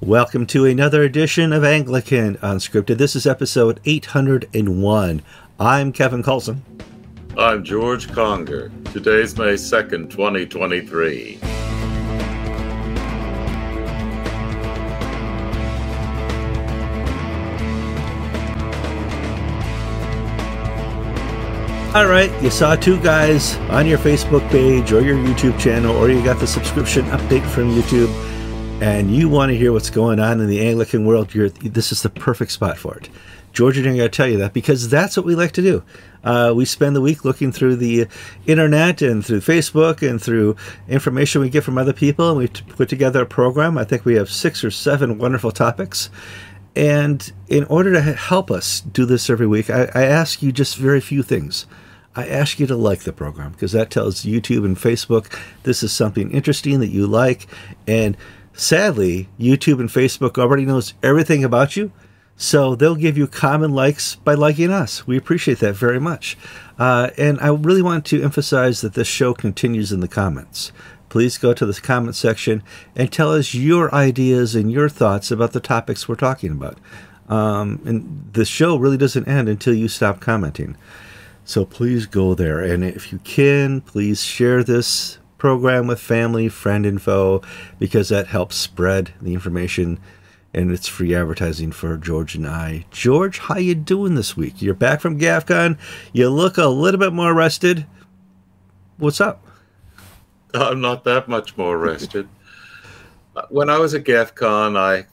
[0.00, 2.98] Welcome to another edition of Anglican Unscripted.
[2.98, 5.22] This is episode 801.
[5.58, 6.60] I'm Kevin Kallsen.
[7.36, 8.70] I'm George Conger.
[8.92, 11.40] Today's May 2nd, 2023.
[21.92, 26.08] All right, you saw two guys on your Facebook page or your YouTube channel, or
[26.08, 28.27] you got the subscription update from YouTube,
[28.80, 31.30] and you want to hear what's going on in the Anglican world.
[31.30, 33.08] This is the perfect spot for it.
[33.52, 35.82] George and I got to tell you that because that's what we like to do.
[36.22, 38.06] Uh, we spend the week looking through the
[38.46, 40.54] internet and through Facebook and through
[40.88, 43.78] information we get from other people, and we put together a program.
[43.78, 46.08] I think we have six or seven wonderful topics.
[46.76, 50.76] And in order to help us do this every week, I, I ask you just
[50.76, 51.66] very few things.
[52.14, 55.92] I ask you to like the program because that tells YouTube and Facebook this is
[55.92, 57.46] something interesting that you like.
[57.86, 58.16] And
[58.58, 61.92] sadly, YouTube and Facebook already knows everything about you.
[62.36, 65.06] So they'll give you common likes by liking us.
[65.06, 66.36] We appreciate that very much.
[66.78, 70.70] Uh, and I really want to emphasize that this show continues in the comments.
[71.08, 72.62] Please go to the comment section
[72.94, 76.78] and tell us your ideas and your thoughts about the topics we're talking about.
[77.28, 80.76] Um, and the show really doesn't end until you stop commenting.
[81.44, 82.60] So please go there.
[82.60, 87.40] And if you can, please share this program with family, friend, and foe
[87.78, 89.98] because that helps spread the information
[90.52, 92.86] and it's free advertising for George and I.
[92.90, 94.60] George, how you doing this week?
[94.60, 95.78] You're back from GAFCON.
[96.12, 97.86] You look a little bit more rested.
[98.96, 99.46] What's up?
[100.54, 102.28] I'm not that much more rested.
[103.36, 105.06] Uh, when I was at GAFCON, I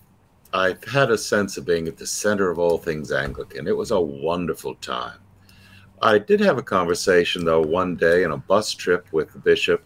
[0.53, 3.67] I had a sense of being at the center of all things Anglican.
[3.67, 5.19] It was a wonderful time.
[6.01, 9.83] I did have a conversation, though, one day in a bus trip with the Bishop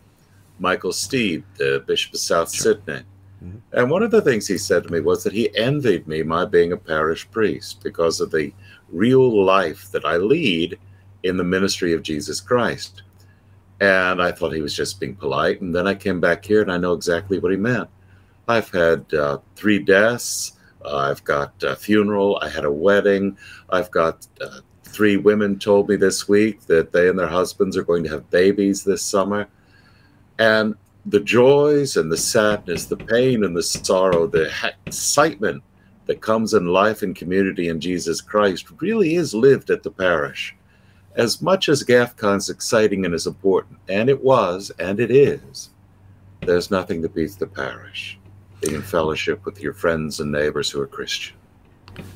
[0.59, 2.73] Michael Stead, the Bishop of South sure.
[2.73, 3.03] Sydney.
[3.43, 3.57] Mm-hmm.
[3.71, 6.45] And one of the things he said to me was that he envied me my
[6.45, 8.53] being a parish priest because of the
[8.89, 10.77] real life that I lead
[11.23, 13.03] in the ministry of Jesus Christ.
[13.79, 15.61] And I thought he was just being polite.
[15.61, 17.89] And then I came back here and I know exactly what he meant.
[18.47, 20.57] I've had uh, three deaths.
[20.83, 22.39] Uh, I've got a funeral.
[22.41, 23.37] I had a wedding.
[23.69, 27.83] I've got uh, three women told me this week that they and their husbands are
[27.83, 29.47] going to have babies this summer.
[30.39, 34.51] And the joys and the sadness, the pain and the sorrow, the
[34.87, 35.63] excitement
[36.05, 40.55] that comes in life and community in Jesus Christ really is lived at the parish.
[41.15, 45.69] As much as GAFCON's exciting and is important, and it was, and it is,
[46.41, 48.17] there's nothing that beats the parish.
[48.61, 51.35] Being in fellowship with your friends and neighbors who are Christian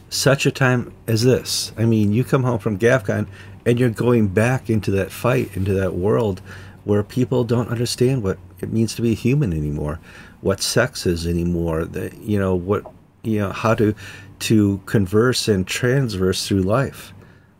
[0.09, 1.72] such a time as this.
[1.78, 3.28] I mean, you come home from GAFCON
[3.66, 6.41] and you're going back into that fight, into that world
[6.83, 9.99] where people don't understand what it means to be human anymore,
[10.41, 12.83] what sex is anymore, the, you know, what,
[13.23, 13.94] you know, how to,
[14.39, 17.13] to converse and transverse through life.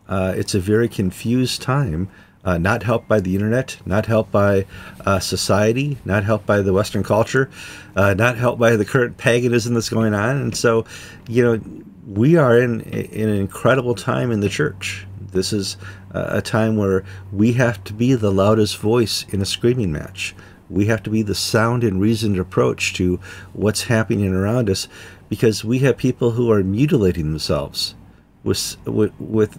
[0.08, 2.08] Uh, it's a very confused time.
[2.44, 4.66] Uh, not helped by the internet, not helped by
[5.06, 7.48] uh, society, not helped by the Western culture,
[7.96, 10.36] uh, not helped by the current paganism that's going on.
[10.36, 10.84] And so,
[11.26, 11.58] you know,
[12.06, 15.06] we are in, in an incredible time in the church.
[15.34, 15.76] This is
[16.12, 20.34] a time where we have to be the loudest voice in a screaming match.
[20.70, 23.20] We have to be the sound and reasoned approach to
[23.52, 24.88] what's happening around us
[25.28, 27.94] because we have people who are mutilating themselves
[28.44, 29.58] with, with, with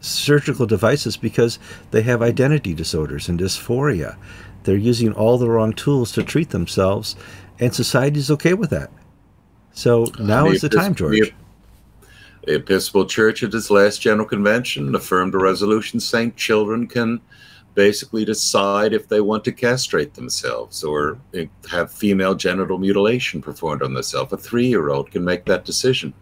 [0.00, 1.58] surgical devices because
[1.90, 4.16] they have identity disorders and dysphoria.
[4.62, 7.16] They're using all the wrong tools to treat themselves,
[7.58, 8.90] and society's okay with that.
[9.72, 11.34] So now is the time, George.
[12.46, 17.20] The Episcopal Church at its last General Convention affirmed a resolution saying children can
[17.74, 21.18] basically decide if they want to castrate themselves or
[21.68, 24.32] have female genital mutilation performed on themselves.
[24.32, 26.14] A three year old can make that decision,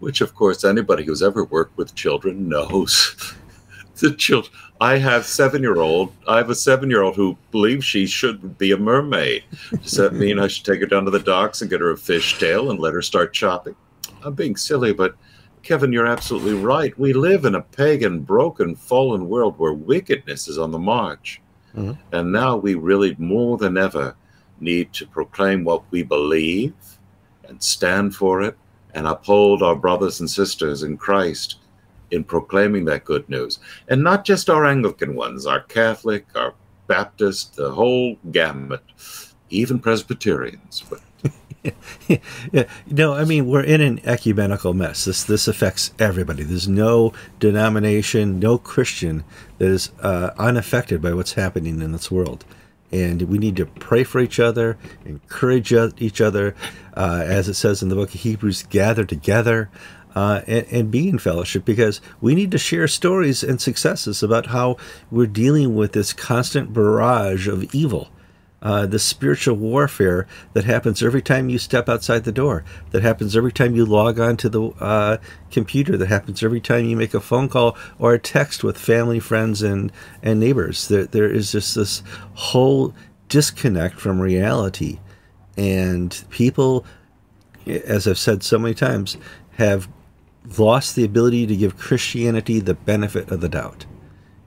[0.00, 3.34] which, of course, anybody who's ever worked with children knows.
[3.94, 4.52] the children.
[4.78, 6.12] I have seven year old.
[6.28, 9.44] I have a seven year old who believes she should be a mermaid.
[9.70, 11.96] Does that mean I should take her down to the docks and get her a
[11.96, 13.74] fish tail and let her start chopping?
[14.22, 15.14] I'm being silly, but
[15.62, 16.98] Kevin, you're absolutely right.
[16.98, 21.40] We live in a pagan, broken, fallen world where wickedness is on the march.
[21.76, 22.00] Mm-hmm.
[22.12, 24.16] And now we really more than ever
[24.60, 26.74] need to proclaim what we believe
[27.48, 28.56] and stand for it
[28.94, 31.56] and uphold our brothers and sisters in Christ
[32.10, 33.58] in proclaiming that good news.
[33.88, 36.54] And not just our Anglican ones, our Catholic, our
[36.86, 38.82] Baptist, the whole gamut,
[39.48, 40.82] even Presbyterians.
[40.90, 41.00] But
[42.50, 45.04] yeah, no, I mean we're in an ecumenical mess.
[45.04, 46.42] This this affects everybody.
[46.42, 49.24] There's no denomination, no Christian
[49.58, 52.44] that is uh, unaffected by what's happening in this world,
[52.90, 56.54] and we need to pray for each other, encourage each other,
[56.96, 59.70] uh, as it says in the book of Hebrews, gather together.
[60.12, 64.46] Uh, and, and, be in fellowship because we need to share stories and successes about
[64.46, 64.76] how
[65.08, 68.10] we're dealing with this constant barrage of evil
[68.62, 73.36] uh, the spiritual warfare that happens every time you step outside the door, that happens
[73.36, 75.16] every time you log on to the uh,
[75.50, 79.18] computer, that happens every time you make a phone call or a text with family,
[79.18, 79.90] friends, and,
[80.22, 80.88] and neighbors.
[80.88, 82.02] There, there is just this
[82.34, 82.94] whole
[83.28, 84.98] disconnect from reality.
[85.56, 86.84] And people,
[87.66, 89.16] as I've said so many times,
[89.52, 89.88] have
[90.58, 93.86] lost the ability to give Christianity the benefit of the doubt.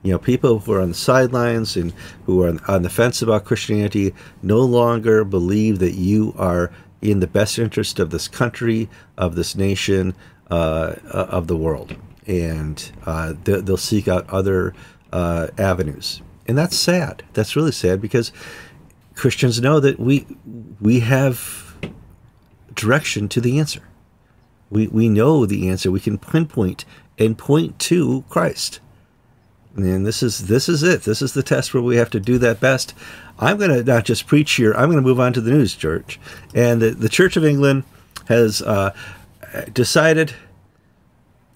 [0.04, 1.94] You know, people who are on the sidelines and
[2.26, 6.70] who are on the fence about Christianity no longer believe that you are
[7.00, 10.14] in the best interest of this country, of this nation,
[10.50, 11.96] uh, uh of the world.
[12.26, 14.74] And uh, they'll seek out other
[15.10, 16.20] uh, avenues.
[16.46, 17.22] And that's sad.
[17.32, 18.30] That's really sad because
[19.14, 20.26] Christians know that we
[20.82, 21.76] we have
[22.74, 23.82] direction to the answer.
[24.68, 25.90] We, we know the answer.
[25.90, 26.84] We can pinpoint
[27.18, 28.80] and point to Christ.
[29.76, 31.02] And this is this is it.
[31.02, 32.94] This is the test where we have to do that best.
[33.38, 34.72] I'm going to not just preach here.
[34.74, 36.20] I'm going to move on to the news, church.
[36.54, 37.82] And the, the Church of England
[38.28, 38.94] has uh,
[39.72, 40.32] decided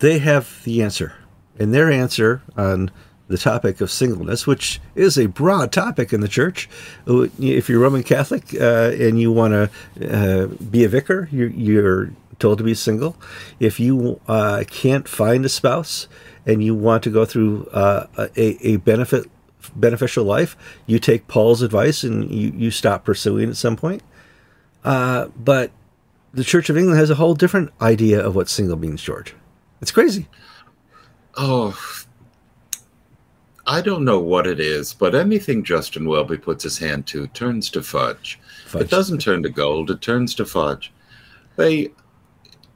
[0.01, 1.15] they have the answer,
[1.59, 2.91] and their answer on
[3.29, 6.69] the topic of singleness, which is a broad topic in the church.
[7.07, 9.71] If you're Roman Catholic uh, and you want to
[10.11, 13.17] uh, be a vicar, you're, you're, told to be single.
[13.59, 16.07] If you uh, can't find a spouse,
[16.49, 19.31] and you want to go through uh, a, a benefit
[19.77, 20.57] beneficial life,
[20.87, 24.03] you take Paul's advice and you, you stop pursuing at some point.
[24.83, 25.71] Uh, but
[26.33, 29.35] the Church of England has a whole different idea of what single means, George.
[29.83, 30.27] It's crazy.
[31.37, 31.79] Oh,
[33.67, 37.69] I don't know what it is, but anything Justin Welby puts his hand to turns
[37.71, 38.41] to fudge.
[38.65, 38.83] fudge.
[38.83, 40.91] It doesn't turn to gold; it turns to fudge.
[41.57, 41.91] They,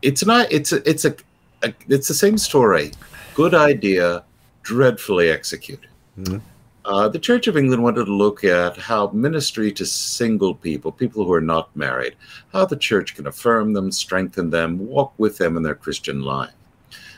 [0.03, 0.53] it's not.
[0.53, 0.89] It's a.
[0.89, 1.17] It's a.
[1.63, 2.93] a it's the same story
[3.35, 4.25] good idea,
[4.63, 5.89] dreadfully executed.
[6.19, 6.39] Mm-hmm.
[6.85, 11.25] Uh, the Church of England wanted to look at how ministry to single people, people
[11.25, 12.17] who are not married,
[12.53, 16.53] how the church can affirm them, strengthen them, walk with them in their Christian life.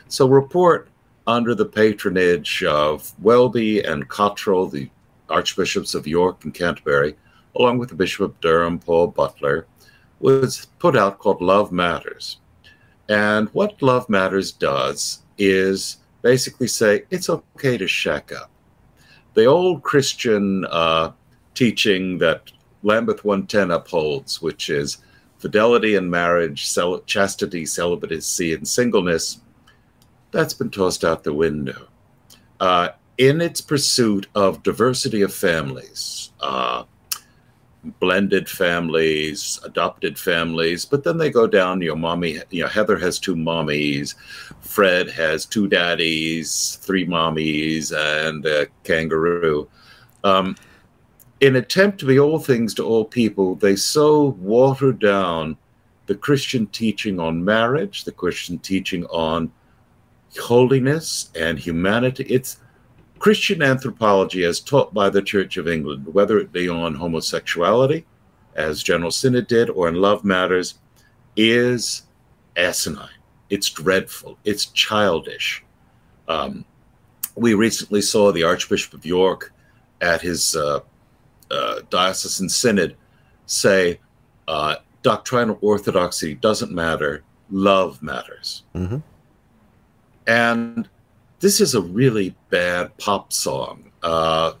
[0.07, 0.89] So, report
[1.25, 4.89] under the patronage of Welby and Cottrell, the
[5.29, 7.15] Archbishops of York and Canterbury,
[7.55, 9.65] along with the Bishop of Durham, Paul Butler,
[10.19, 12.37] was put out called Love Matters.
[13.09, 18.49] And what Love Matters does is basically say it's okay to shack up.
[19.35, 21.11] The old Christian uh,
[21.53, 22.51] teaching that
[22.81, 24.97] Lambeth 110 upholds, which is
[25.37, 29.39] fidelity in marriage, cel- chastity, celibacy, and singleness,
[30.31, 31.89] that's been tossed out the window.
[32.59, 32.89] Uh,
[33.19, 36.85] in its pursuit of diversity of families, uh,
[37.99, 42.97] blended families, adopted families, but then they go down, you know, mommy, you know, Heather
[42.97, 44.15] has two mommies,
[44.61, 49.67] Fred has two daddies, three mommies, and a kangaroo.
[50.23, 50.55] Um,
[51.41, 55.57] in attempt to be all things to all people, they so water down
[56.07, 59.51] the Christian teaching on marriage, the Christian teaching on
[60.39, 62.23] holiness and humanity.
[62.23, 62.57] It's
[63.25, 68.05] Christian anthropology, as taught by the Church of England, whether it be on homosexuality,
[68.53, 70.75] as General Synod did, or in love matters,
[71.35, 72.03] is
[72.55, 73.09] asinine.
[73.49, 74.37] It's dreadful.
[74.43, 75.63] It's childish.
[76.27, 76.65] Um,
[77.33, 79.51] we recently saw the Archbishop of York
[80.01, 80.81] at his uh,
[81.49, 82.95] uh, diocesan synod
[83.47, 83.99] say
[84.47, 88.61] uh, doctrinal orthodoxy doesn't matter, love matters.
[88.75, 88.97] Mm-hmm.
[90.27, 90.89] And
[91.39, 93.91] this is a really bad pop song.
[94.03, 94.53] Uh,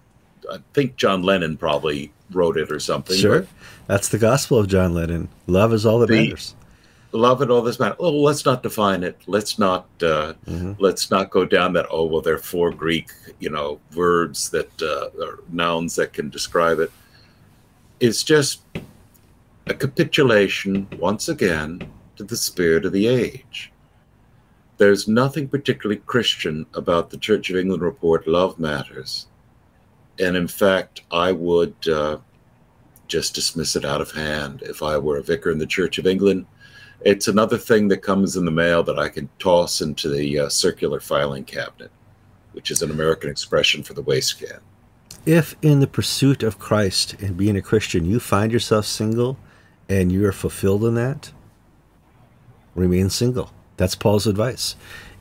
[0.51, 3.17] I think John Lennon probably wrote it or something.
[3.17, 3.47] Sure,
[3.87, 5.29] that's the gospel of John Lennon.
[5.47, 6.55] Love is all that the, matters.
[7.11, 7.97] Love and all this matters.
[7.99, 9.17] Oh, let's not define it.
[9.25, 9.85] Let's not.
[10.01, 10.73] Uh, mm-hmm.
[10.79, 11.87] Let's not go down that.
[11.89, 16.29] Oh, well, there are four Greek, you know, words that uh, are nouns that can
[16.29, 16.91] describe it.
[17.99, 18.61] It's just
[19.67, 23.71] a capitulation once again to the spirit of the age.
[24.77, 29.27] There's nothing particularly Christian about the Church of England report, Love Matters.
[30.19, 32.17] And in fact, I would uh,
[33.07, 36.07] just dismiss it out of hand if I were a vicar in the Church of
[36.07, 36.45] England.
[37.01, 40.49] It's another thing that comes in the mail that I can toss into the uh,
[40.49, 41.91] circular filing cabinet,
[42.53, 44.59] which is an American expression for the waste can.
[45.25, 49.37] If in the pursuit of Christ and being a Christian, you find yourself single
[49.87, 51.31] and you are fulfilled in that,
[52.75, 53.51] remain single.
[53.77, 54.75] That's Paul's advice.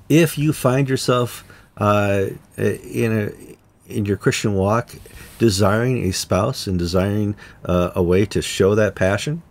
[0.09, 1.45] If you find yourself
[1.77, 4.95] uh, in a in your Christian walk
[5.39, 9.43] desiring a spouse and desiring uh, a way to show that passion,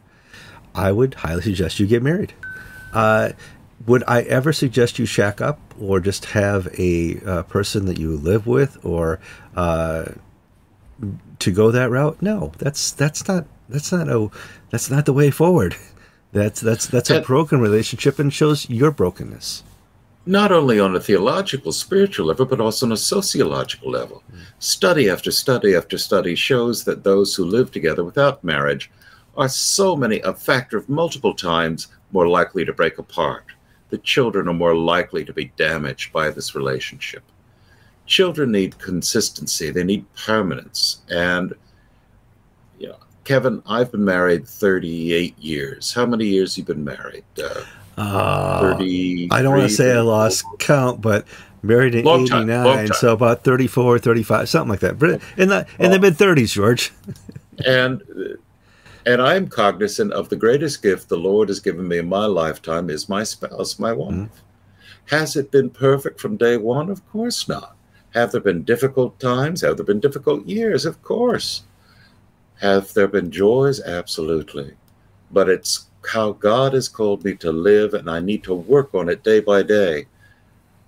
[0.73, 2.33] I would highly suggest you get married.
[2.93, 3.33] Uh,
[3.85, 8.15] would I ever suggest you shack up or just have a uh, person that you
[8.15, 9.19] live with or
[9.55, 10.05] uh,
[11.39, 12.21] to go that route?
[12.21, 14.29] No, that's that's not that's not a
[14.69, 15.75] that's not the way forward.
[16.33, 19.63] That's that's that's a broken relationship and shows your brokenness.
[20.25, 24.23] Not only on a theological, spiritual level, but also on a sociological level.
[24.31, 24.39] Mm.
[24.57, 28.89] Study after study after study shows that those who live together without marriage
[29.37, 33.45] are so many, a factor of multiple times more likely to break apart.
[33.89, 37.23] The children are more likely to be damaged by this relationship.
[38.05, 41.01] Children need consistency, they need permanence.
[41.09, 41.53] And,
[43.23, 45.93] Kevin, I've been married 38 years.
[45.93, 47.23] How many years you been married?
[47.37, 47.63] Uh,
[47.97, 49.29] uh, 30.
[49.31, 51.25] I don't want to say I lost count, but
[51.61, 54.99] married in long 89, time, so about 34, 35, something like that.
[54.99, 56.91] But in the, in the mid 30s, George.
[57.65, 58.01] and
[59.05, 62.89] and I'm cognizant of the greatest gift the Lord has given me in my lifetime
[62.89, 64.13] is my spouse, my wife.
[64.13, 64.33] Mm-hmm.
[65.07, 66.89] Has it been perfect from day one?
[66.89, 67.75] Of course not.
[68.13, 69.61] Have there been difficult times?
[69.61, 70.85] Have there been difficult years?
[70.85, 71.63] Of course.
[72.63, 73.81] Have there been joys?
[73.81, 74.71] Absolutely.
[75.31, 79.09] But it's how God has called me to live, and I need to work on
[79.09, 80.07] it day by day.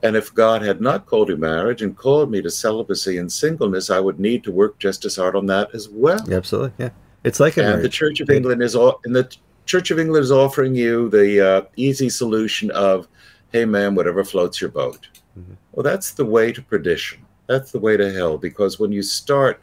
[0.02, 3.90] And if God had not called me marriage and called me to celibacy and singleness,
[3.90, 6.32] I would need to work just as hard on that as well.
[6.32, 6.92] Absolutely, yeah.
[7.26, 10.24] It's like a and the Church of England is all, and the Church of England
[10.24, 13.10] is offering you the uh, easy solution of,
[13.52, 15.56] "Hey, man, whatever floats your boat." Mm-hmm.
[15.74, 17.26] Well, that's the way to perdition.
[17.48, 18.38] That's the way to hell.
[18.38, 19.62] Because when you start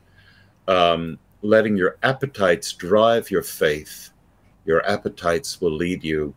[0.69, 4.11] um, letting your appetites drive your faith,
[4.65, 6.35] your appetites will lead you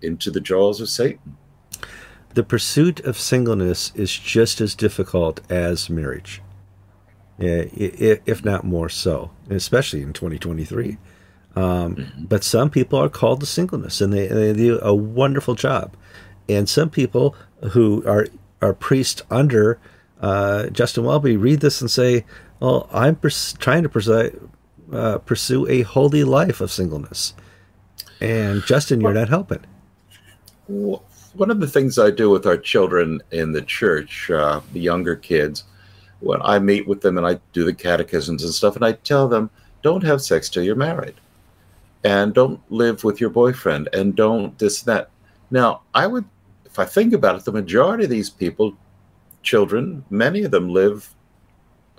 [0.00, 1.36] into the jaws of Satan.
[2.34, 6.40] The pursuit of singleness is just as difficult as marriage
[7.38, 10.98] if not more so, especially in 2023.
[11.54, 12.24] Um, mm-hmm.
[12.24, 15.96] But some people are called to singleness, and they, they do a wonderful job.
[16.48, 17.34] And some people
[17.72, 18.26] who are
[18.60, 19.80] are priests under
[20.20, 22.24] uh, Justin Welby read this and say,
[22.62, 27.34] "Well, I'm pers- trying to pers- uh, pursue a holy life of singleness."
[28.20, 29.64] And Justin, you're not helping.
[30.68, 35.16] One of the things I do with our children in the church, uh, the younger
[35.16, 35.64] kids,
[36.20, 39.26] when I meet with them and I do the catechisms and stuff, and I tell
[39.26, 39.50] them,
[39.82, 41.14] don't have sex till you're married,
[42.04, 45.10] and don't live with your boyfriend, and don't this and that.
[45.50, 46.26] Now, I would,
[46.64, 48.76] if I think about it, the majority of these people,
[49.42, 51.12] children, many of them live,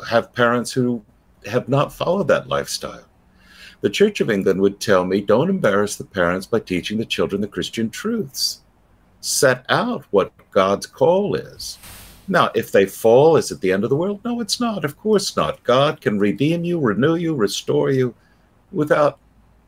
[0.08, 1.04] have parents who
[1.46, 3.06] have not followed that lifestyle.
[3.82, 7.42] The Church of England would tell me, don't embarrass the parents by teaching the children
[7.42, 8.62] the Christian truths.
[9.20, 11.78] Set out what God's call is
[12.28, 14.22] now, if they fall, is it the end of the world?
[14.24, 14.86] No, it's not.
[14.86, 15.64] Of course not.
[15.64, 18.16] God can redeem you, renew you, restore you
[18.72, 19.20] without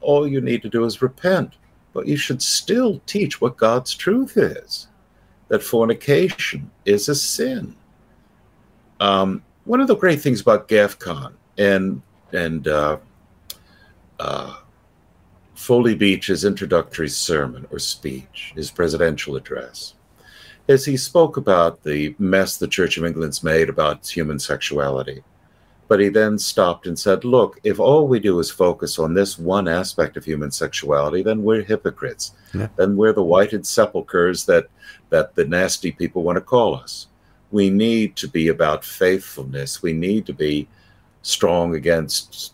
[0.01, 1.55] all you need to do is repent.
[1.93, 4.87] But you should still teach what God's truth is
[5.49, 7.75] that fornication is a sin.
[8.99, 12.97] Um, one of the great things about GAFCON and and uh,
[14.19, 14.57] uh,
[15.55, 19.95] Foley Beach's introductory sermon or speech, his presidential address,
[20.67, 25.23] is he spoke about the mess the Church of England's made about human sexuality.
[25.87, 29.37] But he then stopped and said, Look, if all we do is focus on this
[29.37, 32.31] one aspect of human sexuality, then we're hypocrites.
[32.55, 32.69] Yeah.
[32.75, 34.67] Then we're the whited sepulchres that,
[35.11, 37.07] that the nasty people want to call us.
[37.51, 39.81] We need to be about faithfulness.
[39.81, 40.67] We need to be
[41.21, 42.53] strong against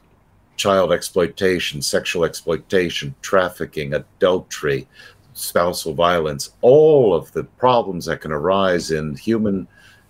[0.57, 4.88] child exploitation, sexual exploitation, trafficking, adultery,
[5.33, 9.67] spousal violence, all of the problems that can arise in human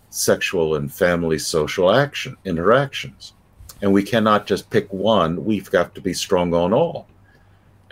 [0.09, 3.33] sexual and family social action interactions.
[3.81, 7.07] And we cannot just pick one, we've got to be strong on all.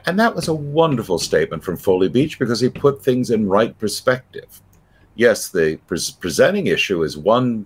[0.05, 3.77] And that was a wonderful statement from Foley Beach because he put things in right
[3.77, 4.61] perspective.
[5.19, 7.65] Yes, the pre- presenting issue is one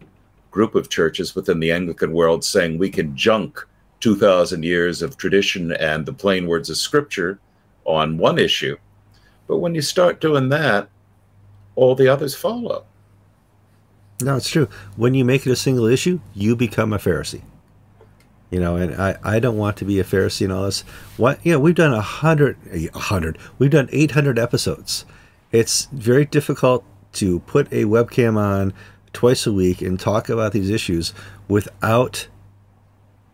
[0.49, 3.63] group of churches within the Anglican world saying we can junk
[3.99, 7.39] 2,000 years of tradition and the plain words of Scripture
[7.85, 8.75] on one issue
[9.47, 10.89] but when you start doing that,
[11.75, 12.85] all the others follow.
[14.21, 14.67] No, it's true.
[14.95, 17.43] When you make it a single issue, you become a Pharisee.
[18.49, 20.81] You know, and I, I don't want to be a Pharisee and all this.
[21.17, 23.37] What you know, we've done a hundred, a hundred.
[23.59, 25.05] We've done eight hundred episodes.
[25.51, 28.73] It's very difficult to put a webcam on
[29.13, 31.13] twice a week and talk about these issues
[31.47, 32.27] without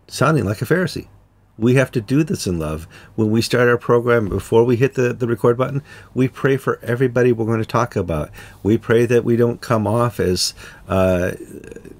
[0.08, 1.08] sounding like a Pharisee
[1.56, 2.86] We have to do this in love.
[3.16, 5.82] When we start our program, before we hit the, the record button,
[6.14, 8.30] we pray for everybody we're going to talk about.
[8.62, 10.54] We pray that we don't come off as
[10.88, 11.32] uh,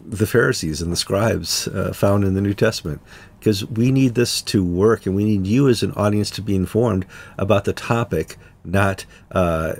[0.05, 3.01] the Pharisees and the scribes uh, found in the New Testament
[3.39, 6.55] because we need this to work and we need you as an audience to be
[6.55, 7.07] informed
[7.39, 9.75] about the topic, not uh,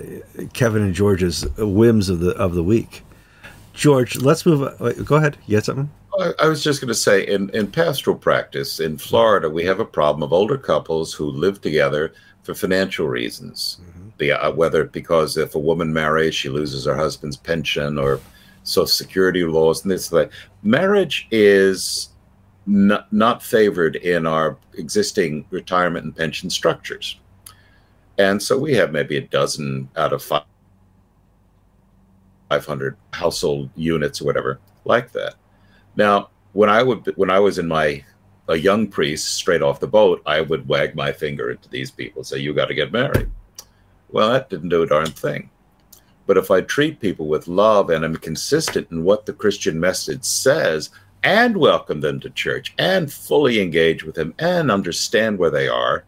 [0.53, 3.03] Kevin and George's whims of the of the week.
[3.73, 4.61] George, let's move.
[4.81, 5.37] Uh, go ahead.
[5.47, 5.89] You had something?
[6.39, 9.85] I was just going to say, in, in pastoral practice in Florida, we have a
[9.85, 13.79] problem of older couples who live together for financial reasons.
[13.81, 14.09] Mm-hmm.
[14.17, 18.19] The, uh, whether because if a woman marries, she loses her husband's pension or
[18.63, 22.09] social security laws and this like marriage is
[22.67, 27.19] not, not favored in our existing retirement and pension structures.
[28.21, 35.11] And so we have maybe a dozen out of 500 household units or whatever like
[35.13, 35.33] that.
[35.95, 38.05] Now, when I would when I was in my
[38.47, 42.23] a young priest straight off the boat, I would wag my finger at these people,
[42.23, 43.31] say, "You got to get married."
[44.11, 45.49] Well, that didn't do a darn thing.
[46.27, 50.25] But if I treat people with love and I'm consistent in what the Christian message
[50.25, 50.91] says,
[51.23, 56.03] and welcome them to church, and fully engage with them, and understand where they are,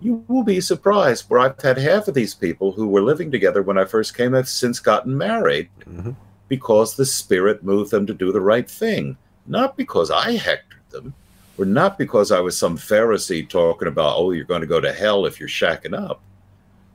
[0.00, 1.26] you will be surprised.
[1.28, 4.32] Where I've had half of these people who were living together when I first came
[4.32, 5.68] have since gotten married.
[5.88, 6.12] Mm-hmm
[6.50, 9.16] because the Spirit moved them to do the right thing,
[9.46, 11.14] not because I hectored them,
[11.56, 14.92] or not because I was some Pharisee talking about, oh, you're going to go to
[14.92, 16.20] hell if you're shacking up,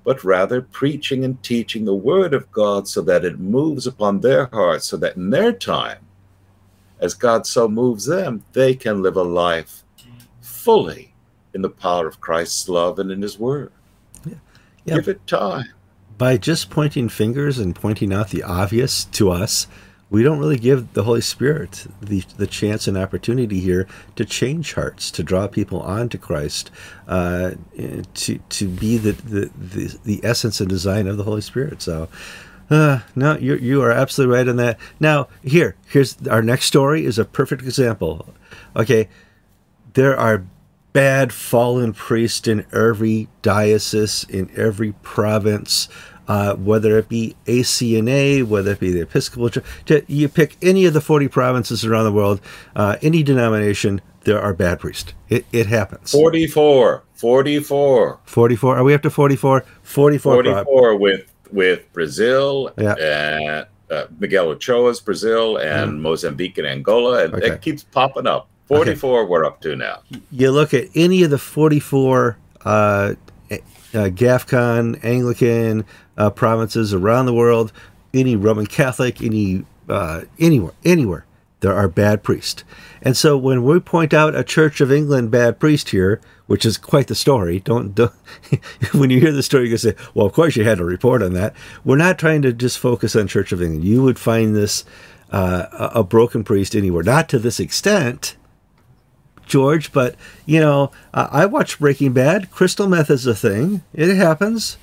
[0.03, 4.47] but rather preaching and teaching the Word of God so that it moves upon their
[4.47, 5.99] hearts, so that in their time,
[6.99, 9.83] as God so moves them, they can live a life
[10.41, 11.13] fully
[11.55, 13.71] in the power of Christ's love and in His Word.
[14.23, 14.35] Yeah.
[14.85, 14.95] Yeah.
[14.95, 15.73] Give it time
[16.17, 19.67] by just pointing fingers and pointing out the obvious to us,
[20.09, 24.73] we don't really give the Holy Spirit the, the chance and opportunity here to change
[24.73, 26.71] hearts, to draw people on to Christ,
[27.07, 27.51] uh,
[28.13, 31.81] to to be the, the, the, the, essence and design of the Holy Spirit.
[31.81, 32.07] So,
[32.69, 34.79] uh, no, you you are absolutely right on that.
[34.99, 38.33] Now, here, here's our next story is a perfect example.
[38.75, 39.09] Okay,
[39.95, 40.45] there are
[40.95, 45.89] bad fallen priest in every diocese, in every province,
[46.29, 50.05] uh, whether it be ACNA, whether it be the Episcopal Church.
[50.07, 52.39] You pick any of the 40 provinces around the world,
[52.77, 55.13] uh, any denomination, there are bad priests.
[55.27, 56.11] It, it happens.
[56.13, 57.03] 44.
[57.13, 58.19] 44.
[58.23, 58.77] 44.
[58.77, 59.65] Are we up to 44?
[59.83, 60.43] 44.
[60.43, 62.71] 44 with, with Brazil.
[62.77, 63.65] Yeah.
[63.91, 65.99] uh, Miguel Uchoa's Brazil and mm.
[65.99, 67.25] Mozambique and Angola.
[67.25, 67.47] And okay.
[67.47, 68.47] it keeps popping up.
[68.67, 69.29] 44 okay.
[69.29, 69.99] we're up to now.
[70.31, 73.13] You look at any of the 44 uh,
[73.95, 75.85] uh, GAFCON, Anglican
[76.17, 77.71] uh, provinces around the world,
[78.13, 81.25] any Roman Catholic, any uh, anywhere, anywhere,
[81.59, 82.63] there are bad priests.
[83.01, 86.77] And so when we point out a Church of England bad priest here, which is
[86.77, 88.13] quite the story, don't, don't
[88.93, 91.21] when you hear the story, you can say, well, of course you had a report
[91.21, 91.55] on that.
[91.83, 93.83] We're not trying to just focus on Church of England.
[93.83, 94.85] You would find this
[95.31, 98.35] uh, a broken priest anywhere, not to this extent
[99.45, 102.51] George, but you know, I watch Breaking Bad.
[102.51, 103.83] Crystal meth is a thing.
[103.93, 104.77] It happens.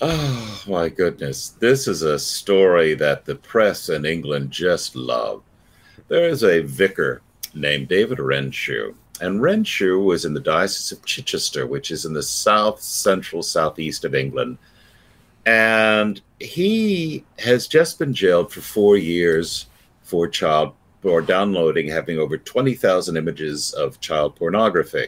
[0.00, 1.48] Oh my goodness.
[1.48, 5.42] This is a story that the press in England just love.
[6.08, 7.22] There is a vicar
[7.54, 12.22] named David Renshaw, and Renshaw was in the Diocese of Chichester, which is in the
[12.22, 14.58] south central southeast of England.
[15.46, 19.66] And he has just been jailed for four years
[20.02, 20.74] for child
[21.06, 25.06] or downloading having over 20,000 images of child pornography.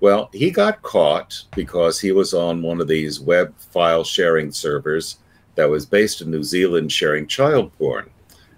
[0.00, 5.18] Well, he got caught because he was on one of these web file sharing servers
[5.54, 8.10] that was based in New Zealand sharing child porn.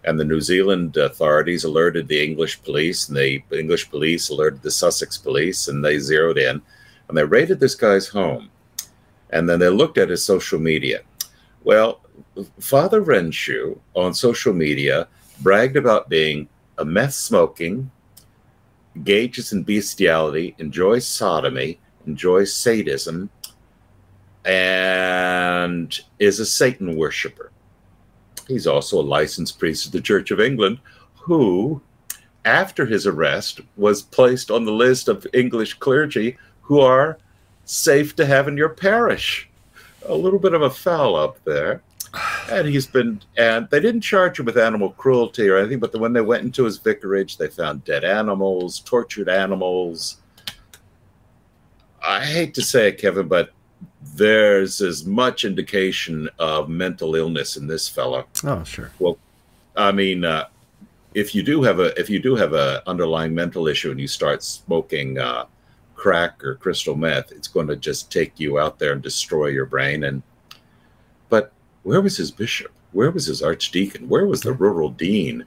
[0.05, 4.71] And the New Zealand authorities alerted the English police, and the English police alerted the
[4.71, 6.63] Sussex police, and they zeroed in
[7.09, 8.51] and they raided this guy's home.
[9.31, 11.01] And then they looked at his social media.
[11.65, 12.01] Well,
[12.61, 15.09] Father Renshaw on social media
[15.41, 16.49] bragged about being
[16.79, 17.91] a meth smoking,
[18.95, 23.31] engages in bestiality, enjoys sodomy, enjoys sadism,
[24.45, 27.51] and is a Satan worshiper.
[28.47, 30.79] He's also a licensed priest of the Church of England
[31.15, 31.83] who,
[32.45, 37.19] after his arrest, was placed on the list of English clergy who are
[37.67, 39.49] safe to have in your parish.
[40.07, 41.83] A little bit of a foul up there
[42.51, 46.13] and he's been and they didn't charge him with animal cruelty or anything but when
[46.13, 50.19] they went into his vicarage they found dead animals tortured animals
[52.03, 53.51] i hate to say it kevin but
[54.15, 59.19] there's as much indication of mental illness in this fellow oh sure well
[59.77, 60.47] i mean uh,
[61.15, 64.09] if you do have a if you do have a underlying mental issue and you
[64.09, 65.45] start smoking uh,
[65.99, 69.67] crack or crystal meth, it's going to just take you out there and destroy your
[69.67, 70.05] brain.
[70.05, 70.23] And
[71.89, 72.71] where was his bishop?
[72.93, 74.11] Where was his archdeacon?
[74.11, 75.47] Where was the rural dean?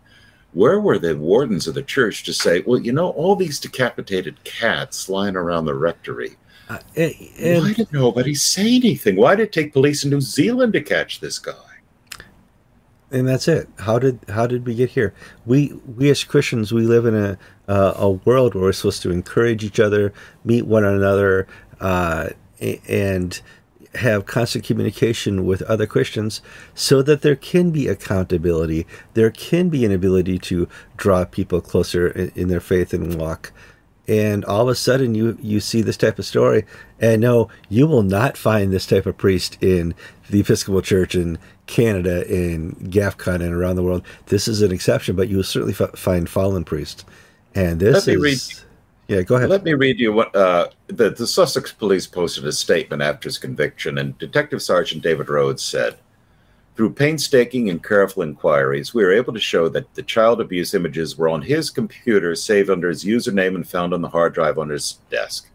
[0.53, 4.43] Where were the wardens of the church to say, well, you know, all these decapitated
[4.43, 6.37] cats lying around the rectory?
[6.67, 9.17] Uh, and, Why did nobody say anything?
[9.17, 11.53] Why did it take police in New Zealand to catch this guy?
[13.11, 13.67] and that's it.
[13.77, 15.13] How did how did we get here?
[15.45, 19.11] We we as Christians we live in a uh, a world where we're supposed to
[19.11, 20.13] encourage each other,
[20.45, 21.45] meet one another,
[21.81, 22.29] uh,
[22.87, 23.41] and
[23.95, 26.41] have constant communication with other Christians,
[26.73, 28.87] so that there can be accountability.
[29.13, 33.51] There can be an ability to draw people closer in, in their faith and walk.
[34.07, 36.65] And all of a sudden, you you see this type of story,
[36.99, 39.93] and no, you will not find this type of priest in
[40.29, 44.03] the Episcopal Church in Canada, in GAFCON, and around the world.
[44.25, 47.05] This is an exception, but you will certainly f- find fallen priests.
[47.53, 48.65] And this is.
[49.11, 49.49] Yeah, go ahead.
[49.49, 53.37] Let me read you what uh, the, the Sussex police posted a statement after his
[53.37, 55.97] conviction, and Detective Sergeant David Rhodes said,
[56.77, 61.17] through painstaking and careful inquiries, we were able to show that the child abuse images
[61.17, 64.69] were on his computer, saved under his username, and found on the hard drive on
[64.69, 65.49] his desk.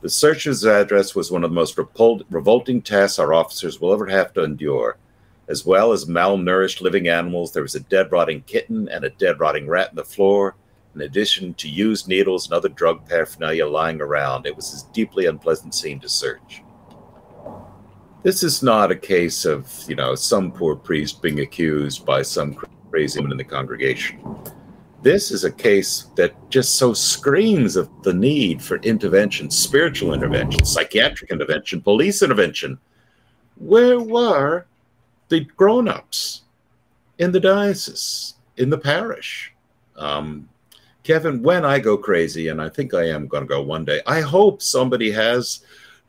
[0.00, 3.92] The search of his address was one of the most revolting tasks our officers will
[3.92, 4.98] ever have to endure.
[5.46, 9.38] As well as malnourished living animals, there was a dead rotting kitten and a dead
[9.38, 10.56] rotting rat in the floor,
[10.96, 14.46] in addition to used needles and other drug paraphernalia lying around.
[14.46, 16.62] It was a deeply unpleasant scene to search.
[18.22, 22.54] This is not a case of, you know, some poor priest being accused by some
[22.90, 24.18] crazy woman in the congregation.
[25.02, 30.64] This is a case that just so screams of the need for intervention, spiritual intervention,
[30.64, 32.78] psychiatric intervention, police intervention.
[33.56, 34.64] Where were
[35.28, 36.42] the grown ups
[37.18, 39.52] in the diocese, in the parish?
[39.96, 40.48] Um,
[41.06, 44.00] Kevin, when I go crazy, and I think I am going to go one day,
[44.08, 45.60] I hope somebody has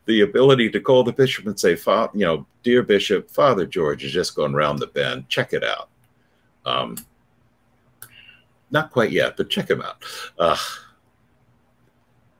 [0.06, 4.10] the ability to call the bishop and say, you know, dear bishop, Father George is
[4.10, 5.28] just going around the bend.
[5.28, 5.88] Check it out.
[6.66, 6.96] Um,
[8.72, 10.02] not quite yet, but check him out.
[10.36, 10.56] Uh,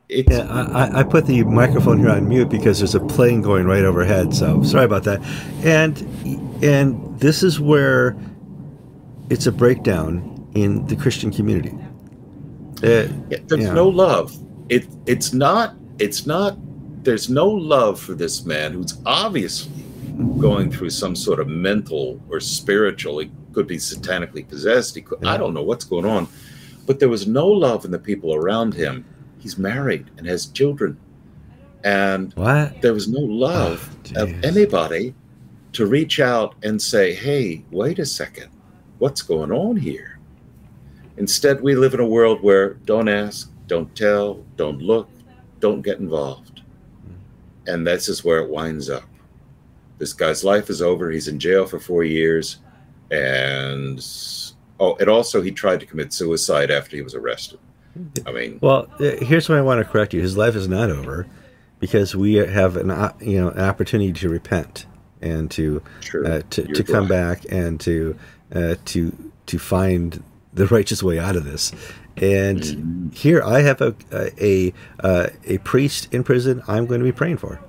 [0.08, 3.84] yeah, I, I, put the microphone here on mute because there's a plane going right
[3.84, 4.34] overhead.
[4.34, 5.22] So sorry about that.
[5.64, 5.96] And
[6.64, 8.16] and this is where
[9.30, 11.78] it's a breakdown in the Christian community.
[12.78, 13.08] Uh,
[13.46, 13.72] there's yeah.
[13.72, 14.36] no love.
[14.68, 16.56] It it's not it's not
[17.04, 19.84] there's no love for this man who's obviously
[20.38, 24.94] going through some sort of mental or spiritual, he could be satanically possessed.
[24.94, 25.32] He could, yeah.
[25.32, 26.28] I don't know what's going on,
[26.86, 29.04] but there was no love in the people around him.
[29.38, 30.98] He's married and has children,
[31.84, 32.82] and what?
[32.82, 35.14] there was no love oh, of anybody
[35.72, 38.48] to reach out and say, "Hey, wait a second,
[38.98, 40.17] what's going on here?"
[41.18, 45.08] Instead, we live in a world where don't ask, don't tell, don't look,
[45.60, 46.58] don't get involved
[47.68, 49.04] and this is where it winds up.
[49.98, 51.10] This guy's life is over.
[51.10, 52.58] He's in jail for four years,
[53.10, 54.04] and
[54.80, 57.58] oh, and also he tried to commit suicide after he was arrested.
[58.26, 60.20] I mean, well, uh, here's why I want to correct you.
[60.20, 61.26] His life is not over
[61.78, 62.88] because we have an
[63.20, 64.86] you know an opportunity to repent
[65.20, 65.82] and to
[66.24, 68.16] uh, to, to come back and to
[68.54, 70.22] uh, to to find
[70.58, 71.72] the righteous way out of this.
[72.16, 73.10] And mm-hmm.
[73.10, 76.62] here I have a a, a a priest in prison.
[76.68, 77.60] I'm going to be praying for.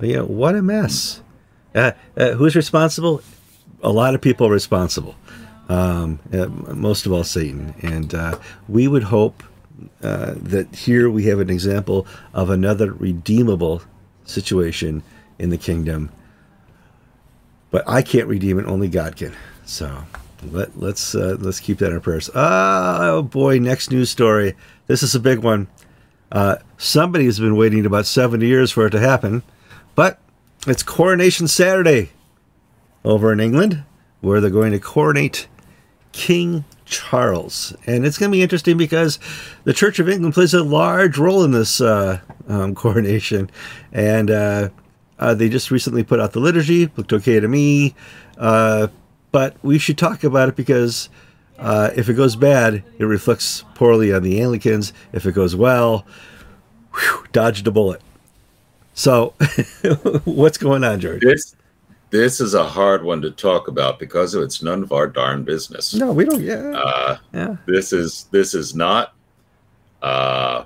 [0.00, 1.20] You know what a mess.
[1.74, 3.22] Uh, uh, who's responsible?
[3.82, 5.16] A lot of people are responsible.
[5.68, 7.74] Um, uh, most of all, Satan.
[7.82, 9.42] And uh, we would hope
[10.02, 13.82] uh, that here we have an example of another redeemable
[14.24, 15.02] situation
[15.38, 16.10] in the kingdom.
[17.70, 19.34] But I can't redeem it; only God can.
[19.64, 20.04] So
[20.50, 22.30] let, let's uh, let's keep that in our prayers.
[22.34, 24.54] Oh boy, next news story.
[24.86, 25.68] This is a big one.
[26.30, 29.42] Uh, somebody has been waiting about 70 years for it to happen,
[29.94, 30.18] but
[30.66, 32.10] it's Coronation Saturday
[33.04, 33.84] over in England,
[34.20, 35.46] where they're going to coronate
[36.12, 39.18] King Charles, and it's going to be interesting because
[39.64, 43.50] the Church of England plays a large role in this uh, um, coronation,
[43.92, 44.68] and uh,
[45.18, 46.90] uh, they just recently put out the liturgy.
[46.96, 47.94] Looked okay to me.
[49.32, 51.08] But we should talk about it because
[51.58, 54.92] uh, if it goes bad, it reflects poorly on the Anglicans.
[55.12, 56.06] If it goes well,
[56.94, 58.02] whew, dodged a bullet.
[58.94, 59.34] So,
[60.24, 61.22] what's going on, George?
[61.22, 61.56] This,
[62.10, 65.94] this is a hard one to talk about because it's none of our darn business.
[65.94, 66.42] No, we don't.
[66.42, 67.56] Yeah, uh, yeah.
[67.66, 69.14] This is this is not.
[70.02, 70.64] Uh,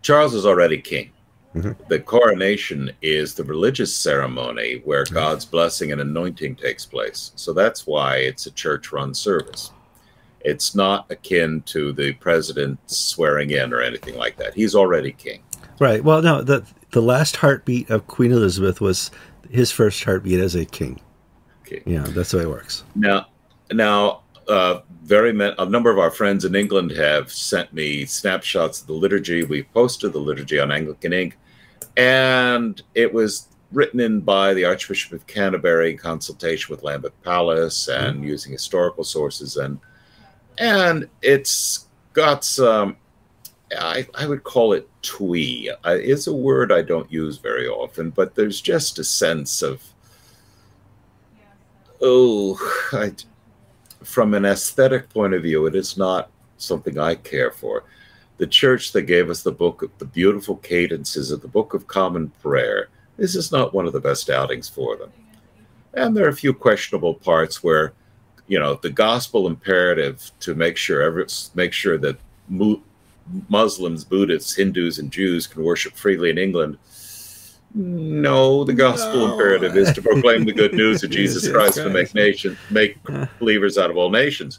[0.00, 1.10] Charles is already king.
[1.54, 1.72] Mm-hmm.
[1.88, 7.32] The coronation is the religious ceremony where God's blessing and anointing takes place.
[7.34, 9.72] So that's why it's a church run service.
[10.42, 14.54] It's not akin to the president swearing in or anything like that.
[14.54, 15.42] He's already king.
[15.80, 16.02] Right.
[16.04, 19.10] Well, no, the the last heartbeat of Queen Elizabeth was
[19.50, 21.00] his first heartbeat as a king.
[21.62, 21.82] Okay.
[21.86, 22.84] Yeah, that's the way it works.
[22.94, 23.26] Now,
[23.72, 24.80] now, uh,
[25.10, 28.92] very ma- a number of our friends in England have sent me snapshots of the
[28.92, 29.42] liturgy.
[29.42, 31.36] We posted the liturgy on Anglican Ink,
[31.96, 37.88] and it was written in by the Archbishop of Canterbury in consultation with Lambeth Palace
[37.88, 38.24] and Mm-hmm.
[38.24, 39.80] using historical sources, and
[40.58, 42.96] and it's got some.
[43.76, 45.72] I, I would call it twee.
[45.82, 49.82] I, it's a word I don't use very often, but there's just a sense of
[52.00, 52.58] oh,
[52.92, 53.12] I,
[54.10, 57.84] from an aesthetic point of view, it is not something I care for.
[58.38, 61.86] The church that gave us the book of the beautiful cadences of the Book of
[61.86, 65.12] Common Prayer, this is not one of the best outings for them.
[65.94, 67.92] And there are a few questionable parts where,
[68.48, 72.18] you know, the gospel imperative to make sure every, make sure that
[72.48, 72.80] mu-
[73.48, 76.78] Muslims, Buddhists, Hindus, and Jews can worship freely in England.
[77.74, 79.32] No, the gospel No.
[79.32, 82.98] imperative is to proclaim the good news of Jesus Jesus Christ to make nation make
[83.38, 84.58] believers out of all nations.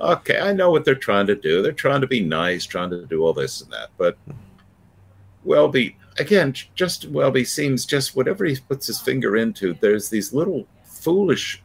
[0.00, 1.62] Okay, I know what they're trying to do.
[1.62, 3.90] They're trying to be nice, trying to do all this and that.
[3.96, 4.18] But
[5.44, 10.66] Welby, again, Justin Welby seems just whatever he puts his finger into, there's these little
[10.84, 11.62] foolish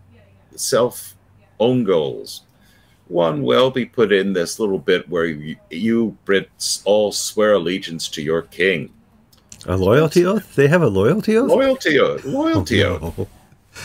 [0.55, 1.15] self
[1.59, 2.43] own goals.
[3.07, 8.21] One Welby put in this little bit where you, you Brits all swear allegiance to
[8.21, 8.93] your king.
[9.67, 10.55] A loyalty oath?
[10.55, 11.49] They have a loyalty oath?
[11.49, 13.13] Loyalty oath, loyalty oath.
[13.19, 13.27] Oh,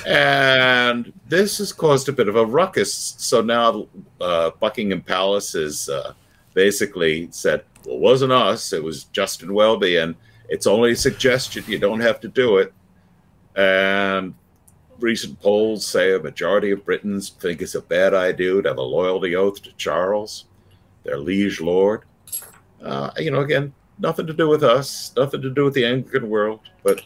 [0.07, 3.15] And this has caused a bit of a ruckus.
[3.19, 3.89] So now
[4.21, 6.15] uh, Buckingham Palace has uh,
[6.55, 10.15] basically said, well, it wasn't us, it was Justin Welby, and
[10.49, 11.65] it's only a suggestion.
[11.67, 12.73] You don't have to do it.
[13.57, 14.35] And
[15.01, 18.83] recent polls say a majority of Britons think it's a bad idea to have a
[18.83, 20.45] loyalty oath to Charles,
[21.03, 22.03] their liege lord.
[22.81, 26.29] Uh, you know, again, nothing to do with us, nothing to do with the Anglican
[26.29, 27.03] world, but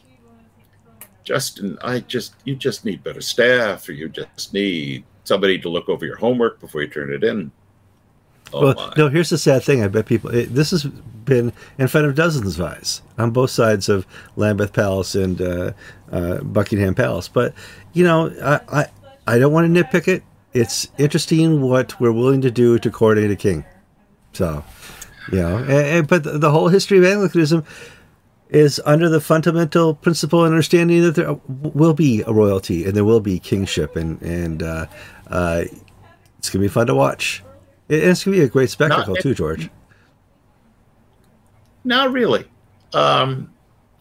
[1.22, 5.88] Justin, I just you just need better staff, or you just need somebody to look
[5.88, 7.50] over your homework before you turn it in.
[8.52, 8.92] Oh well, my.
[8.96, 9.82] no, here's the sad thing.
[9.82, 13.50] I bet people, it, this has been in front of dozens of eyes on both
[13.50, 14.06] sides of
[14.36, 15.72] Lambeth Palace and uh,
[16.12, 17.28] uh, Buckingham Palace.
[17.28, 17.54] But,
[17.92, 18.86] you know, I, I,
[19.26, 20.22] I don't want to nitpick it.
[20.52, 23.64] It's interesting what we're willing to do to coordinate a king.
[24.32, 24.64] So,
[25.32, 27.64] you know, and, and- but the, whole history of Anglicanism
[28.48, 33.04] is under the fundamental principle and understanding that there will be a royalty and there
[33.04, 34.86] will be kingship, and and uh,
[35.30, 35.64] uh,
[36.38, 37.42] it's gonna be fun to watch.
[37.88, 39.68] It- It's gonna be a great spectacle Not- too, George.
[41.84, 42.44] Not really.
[42.92, 43.52] Um,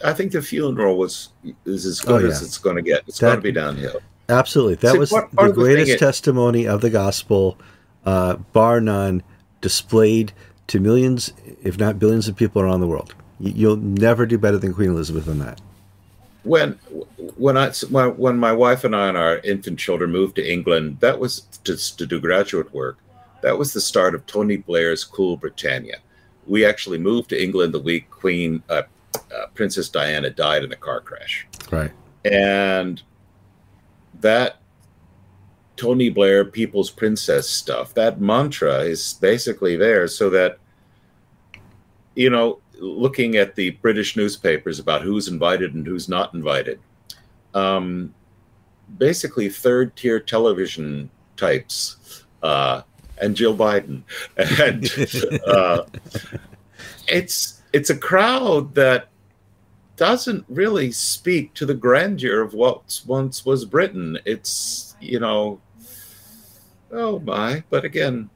[0.04, 1.30] I think the funeral was
[1.66, 3.04] is as good Oh, as it's going to get.
[3.08, 4.02] It's That- going to be downhill.
[4.28, 7.60] Absolutely, that See, was part- part the of the greatest testimony of the gospel,
[8.08, 9.22] uh, bar none,
[9.62, 10.34] displayed
[10.68, 11.32] to millions,
[11.64, 13.14] if not billions, of people around the world.
[13.40, 15.60] You- You'll never do better than Queen Elizabeth on that.
[16.44, 16.74] when
[17.38, 20.98] when I when, when my wife and I and our infant children moved to England,
[21.00, 22.98] that was to, to do graduate work.
[23.42, 25.98] That was the start of Tony Blair's Cool Britannia.
[26.48, 28.84] We actually moved to England the week Queen uh,
[29.16, 31.92] uh, Princess Diana died in a car crash, Right.
[32.24, 33.02] and
[34.22, 34.58] that
[35.76, 40.60] Tony Blair People's Princess stuff, that mantra is basically there so that
[42.16, 46.80] you know, looking at the British newspapers about who's invited and who's not invited,
[47.54, 48.14] um,
[48.98, 52.82] basically third tier television types, uh,
[53.22, 54.04] and Jill Biden,
[54.38, 55.84] and uh,
[57.08, 59.10] it's it's a crowd that
[59.98, 64.18] doesn't really speak to the grandeur of what once was Britain.
[64.26, 65.60] It's you know,
[66.92, 67.64] oh my!
[67.70, 68.30] But again,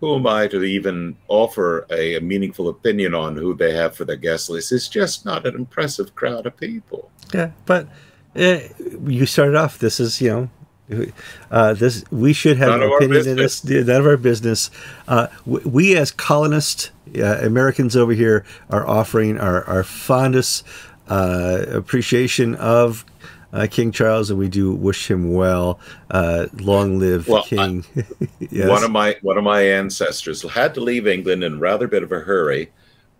[0.00, 4.04] who am I to even offer a, a meaningful opinion on who they have for
[4.04, 4.72] their guest list?
[4.72, 7.10] It's just not an impressive crowd of people.
[7.34, 7.86] Yeah, but
[8.34, 8.60] uh,
[9.06, 9.78] you started off.
[9.78, 10.50] This is you
[10.90, 11.06] know,
[11.50, 13.62] uh, this we should have None an opinion in this.
[13.62, 14.70] None of our business.
[15.06, 20.66] Uh, we, we as colonists, uh, Americans over here, are offering our our fondest
[21.08, 23.04] uh, appreciation of.
[23.52, 25.80] Uh, King Charles, and we do wish him well.
[26.10, 27.84] Uh, long live the Well, King!
[28.38, 28.68] yes.
[28.68, 32.12] One of my one of my ancestors had to leave England in rather bit of
[32.12, 32.70] a hurry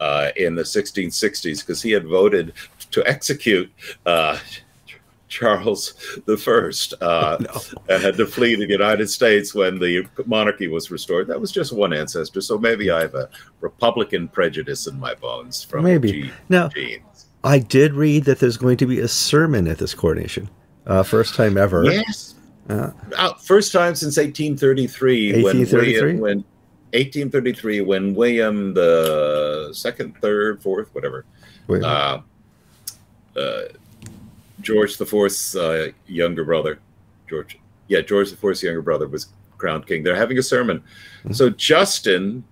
[0.00, 2.52] uh, in the 1660s because he had voted
[2.92, 3.70] to execute
[4.06, 4.38] uh,
[5.28, 5.94] Charles
[6.26, 7.38] the First uh,
[7.88, 11.28] and had to flee to the United States when the monarchy was restored.
[11.28, 13.28] That was just one ancestor, so maybe I have a
[13.60, 16.12] Republican prejudice in my bones from Maybe.
[16.12, 17.04] Gene- Now- genes.
[17.44, 20.48] I did read that there's going to be a sermon at this coronation,
[20.86, 21.84] uh, first time ever.
[21.84, 22.34] Yes,
[22.68, 26.12] Uh, uh, first time since 1833, 1833?
[26.12, 26.36] when when
[26.92, 31.24] 1833 when William the second, third, fourth, whatever,
[31.68, 32.20] uh,
[33.36, 33.60] uh,
[34.60, 36.78] George the Fourth's uh, younger brother,
[37.28, 40.02] George, yeah, George the Fourth's younger brother was crowned king.
[40.02, 40.78] They're having a sermon.
[40.80, 41.32] Mm-hmm.
[41.32, 42.44] So Justin,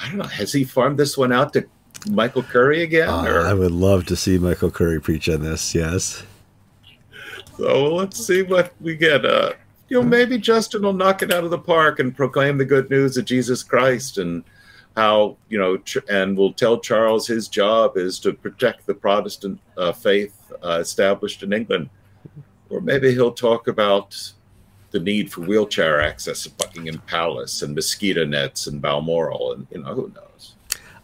[0.00, 1.66] I don't know, has he farmed this one out to
[2.10, 3.08] Michael Curry again?
[3.08, 5.74] Uh, I would love to see Michael Curry preach on this.
[5.74, 6.22] Yes.
[7.56, 9.24] So let's see what we get.
[9.24, 9.52] Uh,
[9.88, 12.90] you know, maybe Justin will knock it out of the park and proclaim the good
[12.90, 14.44] news of Jesus Christ and
[14.96, 19.92] how you know, and will tell Charles his job is to protect the Protestant uh,
[19.92, 21.90] faith uh, established in England,
[22.70, 24.32] or maybe he'll talk about
[24.92, 29.82] the need for wheelchair access at Buckingham Palace and mosquito nets in Balmoral, and you
[29.82, 30.53] know, who knows.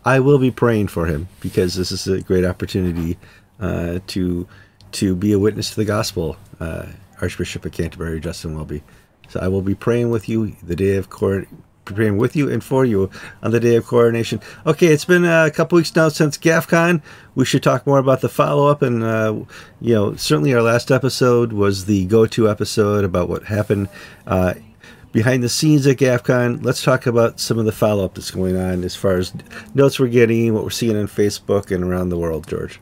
[0.05, 3.19] I will be praying for him because this is a great opportunity
[3.61, 4.49] uh, to
[4.93, 6.37] to be a witness to the gospel.
[6.59, 6.87] Uh,
[7.21, 8.83] Archbishop of Canterbury, Justin Welby.
[9.29, 11.47] So I will be praying with you the day of court,
[11.85, 13.11] praying with you and for you
[13.43, 14.41] on the day of coronation.
[14.67, 17.03] Okay, it's been a couple weeks now since GAFCON.
[17.35, 19.35] We should talk more about the follow up, and uh,
[19.81, 23.89] you know, certainly our last episode was the go to episode about what happened.
[24.27, 24.55] Uh,
[25.13, 28.57] behind the scenes at GAFCON, let's talk about some of the follow up that's going
[28.57, 29.33] on as far as
[29.75, 32.81] notes we're getting, what we're seeing on Facebook and around the world, George.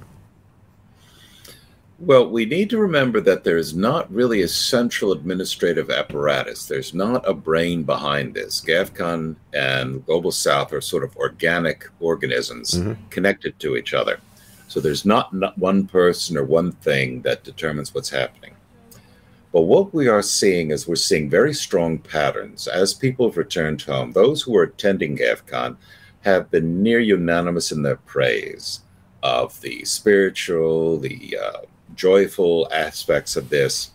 [2.00, 6.66] Well, we need to remember that there is not really a central administrative apparatus.
[6.66, 8.60] There's not a brain behind this.
[8.60, 13.08] GAFCON and Global South are sort of organic organisms mm-hmm.
[13.10, 14.20] connected to each other.
[14.68, 18.54] So there's not, not one person or one thing that determines what's happening.
[19.52, 22.68] But what we are seeing is we're seeing very strong patterns.
[22.68, 25.76] As people have returned home, those who are attending GAFCON
[26.22, 28.80] have been near unanimous in their praise
[29.22, 31.61] of the spiritual, the uh,
[31.94, 33.90] joyful aspects of this.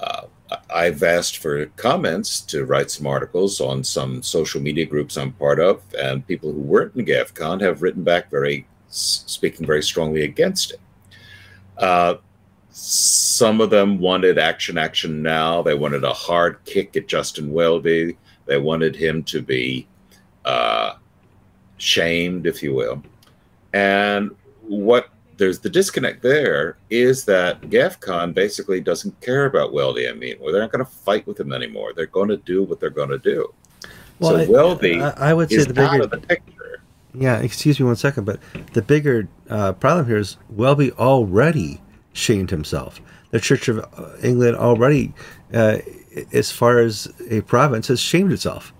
[0.00, 0.26] Uh,
[0.70, 5.60] I've asked for comments to write some articles on some social media groups I'm part
[5.60, 10.72] of, and people who weren't in GAFCON have written back very, speaking very strongly against
[10.72, 10.80] it.
[11.76, 12.14] Uh,
[12.80, 15.62] some of them wanted action, action now.
[15.62, 18.16] They wanted a hard kick at Justin Welby.
[18.46, 19.88] They wanted him to be
[20.44, 20.94] uh,
[21.78, 23.02] shamed, if you will.
[23.72, 24.30] And
[24.62, 30.08] what there's the disconnect there is that GAFCON basically doesn't care about Welby.
[30.08, 31.92] I mean, well, they're not going to fight with him anymore.
[31.96, 33.52] They're going to do what they're going to do.
[34.20, 36.80] Well, so Welby, I, I, would say the bigger the picture.
[37.12, 38.38] Yeah, excuse me one second, but
[38.72, 41.80] the bigger uh, problem here is Welby already
[42.18, 43.00] shamed himself.
[43.30, 43.84] The Church of
[44.22, 45.12] England already,
[45.52, 45.78] uh,
[46.32, 48.72] as far as a province, has shamed itself.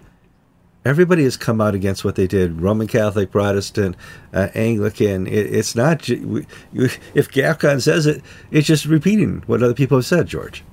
[0.84, 2.62] Everybody has come out against what they did.
[2.62, 3.94] Roman catholic protestant
[4.32, 5.26] uh, anglican.
[5.26, 10.26] It, it's not if gafcon says it it's just repeating what other people have said
[10.26, 10.64] george.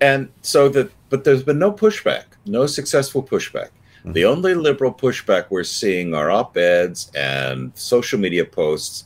[0.00, 3.70] And so that but there's been no pushback no successful pushback.
[4.00, 4.12] Mm-hmm.
[4.12, 9.04] the only liberal pushback we're seeing are op-eds and social media posts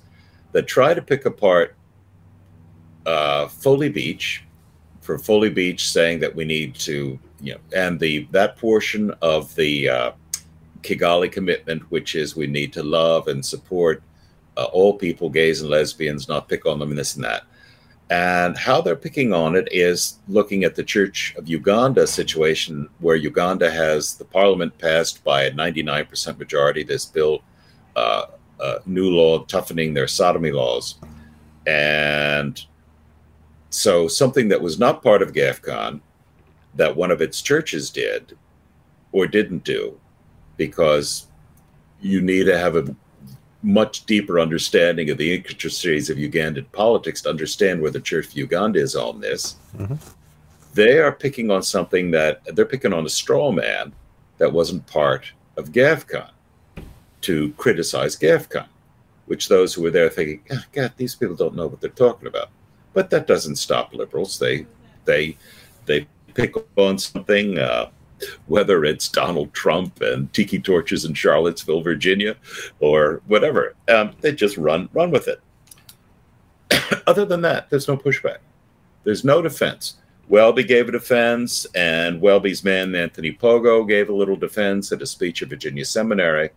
[0.52, 1.74] that try to pick apart
[3.06, 4.44] uh, foley beach
[5.00, 9.54] for foley beach saying that we need to you know, and the that portion of
[9.54, 10.12] the uh,
[10.82, 14.02] Kigali commitment, which is we need to love and support
[14.56, 17.42] uh, all people, gays and lesbians, not pick on them and this and that.
[18.10, 23.16] And how they're picking on it is looking at the Church of Uganda situation, where
[23.16, 27.42] Uganda has the parliament passed by a 99% majority this bill,
[27.96, 28.26] uh,
[28.60, 30.96] uh, new law toughening their sodomy laws.
[31.66, 32.64] And
[33.74, 36.00] so something that was not part of GAFCON
[36.76, 38.36] that one of its churches did
[39.12, 39.98] or didn't do
[40.56, 41.26] because
[42.00, 42.94] you need to have a
[43.62, 48.36] much deeper understanding of the intricacies of Ugandan politics to understand where the Church of
[48.36, 49.56] Uganda is on this.
[49.76, 49.94] Mm-hmm.
[50.74, 53.92] They are picking on something that they're picking on a straw man
[54.38, 56.30] that wasn't part of GAFCON
[57.22, 58.66] to criticize GAFCON,
[59.26, 62.28] which those who were there thinking, oh, God, these people don't know what they're talking
[62.28, 62.50] about.
[62.94, 64.38] But that doesn't stop liberals.
[64.38, 64.66] They
[65.04, 65.36] they
[65.86, 67.90] they pick on something, uh,
[68.46, 72.36] whether it's Donald Trump and tiki torches in Charlottesville, Virginia,
[72.80, 73.74] or whatever.
[73.88, 75.40] Um, they just run run with it.
[77.06, 78.38] Other than that, there's no pushback.
[79.02, 79.96] There's no defense.
[80.28, 85.06] Welby gave a defense, and Welby's man Anthony Poggo gave a little defense at a
[85.06, 86.50] speech at Virginia Seminary.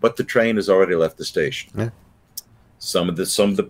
[0.00, 1.70] But the train has already left the station.
[1.76, 1.90] Yeah.
[2.78, 3.62] Some of the some of the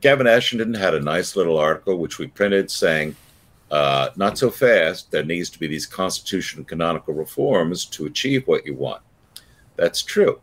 [0.00, 3.16] Gavin Ashenden had a nice little article which we printed saying
[3.70, 5.10] uh, not so fast.
[5.10, 9.02] There needs to be these constitutional canonical reforms to achieve what you want.
[9.76, 10.40] That's true.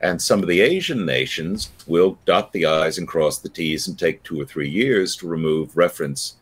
[0.00, 3.98] And some of the Asian nations will dot the I's and cross the T's and
[3.98, 6.36] take two or three years to remove reference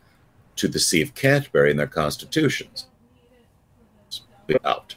[0.56, 2.86] to the See of Canterbury in their constitutions.
[4.64, 4.96] Out.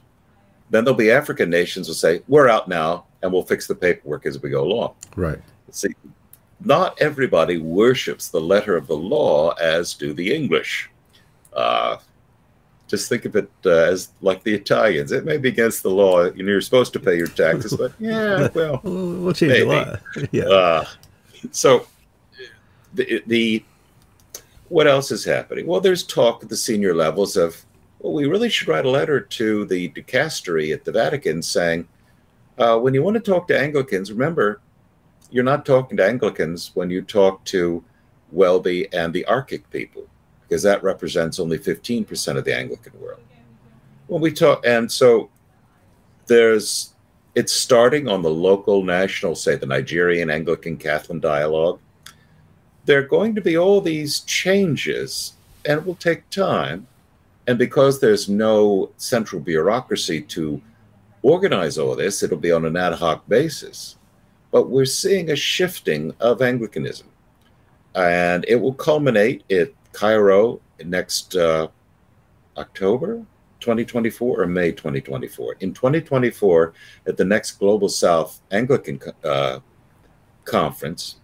[0.70, 4.26] Then there'll be African nations will say, We're out now and we'll fix the paperwork
[4.26, 4.96] as we go along.
[5.16, 5.40] Right.
[5.70, 5.90] See,
[6.66, 10.90] not everybody worships the letter of the law as do the English.
[11.52, 11.98] Uh,
[12.88, 15.12] just think of it uh, as like the Italians.
[15.12, 16.24] It may be against the law.
[16.24, 19.66] You know, you're supposed to pay your taxes, but yeah, well, we'll change maybe.
[19.66, 20.26] the law.
[20.32, 20.44] yeah.
[20.44, 20.86] Uh,
[21.52, 21.88] so
[22.94, 23.64] the, the
[24.70, 25.66] what else is happening?
[25.68, 27.64] Well, there's talk at the senior levels of
[28.00, 31.88] well, we really should write a letter to the dicastery at the Vatican saying,
[32.58, 34.62] uh, when you want to talk to Anglicans, remember,
[35.34, 37.84] you're not talking to Anglicans when you talk to
[38.32, 40.08] Welby and the Arctic people
[40.44, 43.20] because that represents only 15% of the Anglican world.
[44.06, 45.32] When we talk, and so
[46.28, 46.94] there's,
[47.34, 51.80] it's starting on the local, national, say the Nigerian Anglican Catholic dialogue.
[52.86, 55.34] There are going to be all these changes,
[55.66, 56.86] and it will take time.
[57.48, 60.62] And because there's no central bureaucracy to
[61.24, 63.96] organize all this, it'll be on an ad hoc basis.
[64.54, 67.08] But we're seeing a shifting of Anglicanism.
[67.96, 71.70] And it will culminate at Cairo next uh,
[72.56, 73.26] October
[73.62, 75.56] 2024 or May 2024.
[75.62, 76.74] In 2024,
[77.08, 79.60] at the next Global South Anglican uh,
[80.46, 81.16] Conference,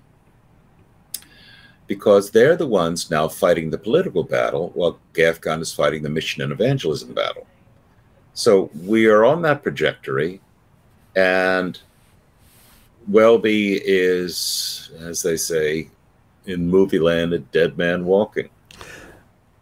[1.85, 6.41] because they're the ones now fighting the political battle while GAFCON is fighting the mission
[6.41, 7.45] and evangelism battle.
[8.33, 10.41] So we are on that trajectory,
[11.15, 11.79] and
[13.09, 15.89] Welby is, as they say
[16.45, 18.49] in movie land, a dead man walking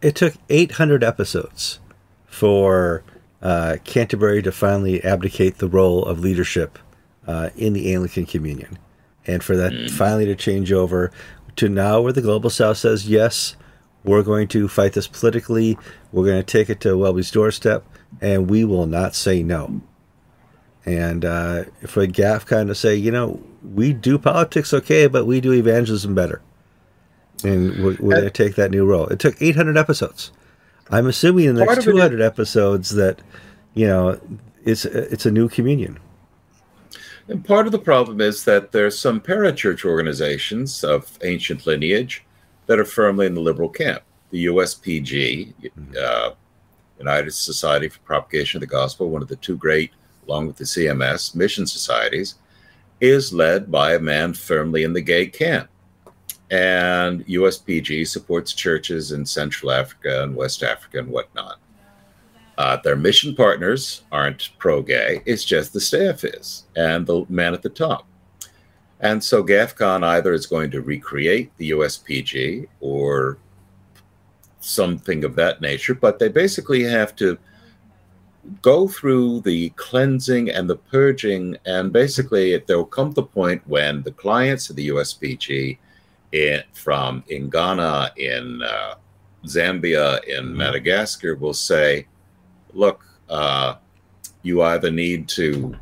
[0.00, 1.80] it took 800 episodes
[2.26, 3.02] for
[3.42, 6.78] uh, Canterbury to finally abdicate the role of leadership
[7.26, 8.78] uh, in the Anglican Communion,
[9.26, 9.90] and for that mm.
[9.90, 11.10] finally to change over
[11.56, 13.56] to now where the Global South says, yes,
[14.04, 15.76] we're going to fight this politically,
[16.12, 17.84] we're going to take it to Welby's doorstep,
[18.20, 19.80] and we will not say no.
[20.88, 23.42] And uh, for kind of say, you know,
[23.74, 26.40] we do politics okay, but we do evangelism better
[27.44, 29.06] and we're, we're going to take that new role.
[29.06, 30.32] It took 800 episodes.
[30.90, 33.20] I'm assuming in the next 200 episodes that
[33.74, 34.18] you know
[34.64, 35.98] it's it's a new communion.
[37.28, 42.24] And part of the problem is that there's some parachurch organizations of ancient lineage
[42.66, 44.02] that are firmly in the liberal camp.
[44.30, 45.94] The USPG, mm-hmm.
[46.02, 46.30] uh,
[46.98, 49.92] United Society for Propagation of the Gospel, one of the two great,
[50.28, 52.36] along with the CMS, mission societies,
[53.00, 55.70] is led by a man firmly in the gay camp
[56.50, 61.58] and USPG supports churches in Central Africa and West Africa and whatnot.
[62.56, 67.54] Uh, their mission partners aren't pro gay, it's just the staff is and the man
[67.54, 68.06] at the top.
[69.00, 73.38] And so GAFCON either is going to recreate the USPG or
[74.58, 77.38] something of that nature, but they basically have to
[78.62, 81.56] go through the cleansing and the purging.
[81.66, 85.78] And basically, there'll come the point when the clients of the USPG
[86.32, 88.94] in, from in Ghana, in uh,
[89.44, 90.56] Zambia, in mm-hmm.
[90.56, 92.06] Madagascar will say,
[92.72, 93.76] look, uh,
[94.42, 95.74] you either need to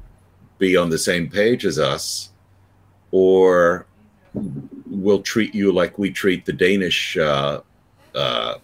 [0.58, 2.30] be on the same page as us
[3.10, 3.86] or
[4.86, 7.60] we'll treat you like we treat the Danish uh,
[8.14, 8.54] uh,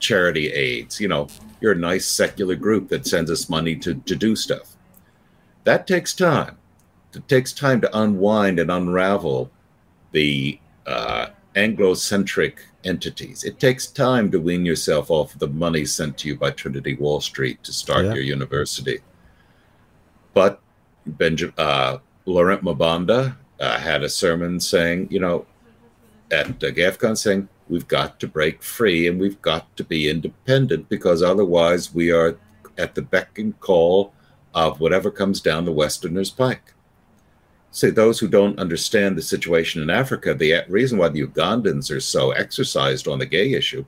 [0.00, 1.00] charity aids.
[1.00, 1.28] You know,
[1.60, 4.76] you're a nice secular group that sends us money to, to do stuff.
[5.64, 6.56] That takes time.
[7.14, 9.50] It takes time to unwind and unravel
[10.12, 13.44] the uh, Anglo-centric entities.
[13.44, 17.20] It takes time to wean yourself off the money sent to you by Trinity Wall
[17.20, 18.14] Street to start yeah.
[18.14, 19.00] your university.
[20.32, 20.60] But
[21.04, 25.46] Benjamin, uh, Laurent Mbanda uh, had a sermon saying, you know,
[26.30, 30.88] at uh, GAFCON saying, we've got to break free and we've got to be independent
[30.88, 32.36] because otherwise we are
[32.76, 34.12] at the beck and call
[34.54, 36.74] of whatever comes down the Westerner's pike
[37.70, 42.00] say those who don't understand the situation in Africa, the reason why the Ugandans are
[42.00, 43.84] so exercised on the gay issue,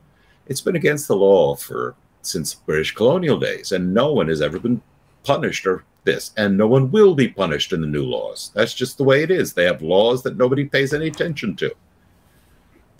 [0.47, 4.59] it's been against the law for since British colonial days, and no one has ever
[4.59, 4.80] been
[5.24, 8.53] punished or this, and no one will be punished in the new laws.
[8.55, 9.53] That's just the way it is.
[9.53, 11.74] They have laws that nobody pays any attention to.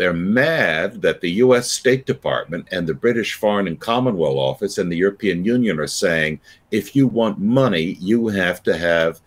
[0.03, 4.91] They're mad that the US State Department and the British Foreign and Commonwealth Office and
[4.91, 6.41] the European Union are saying
[6.73, 9.21] if you want money, you have to have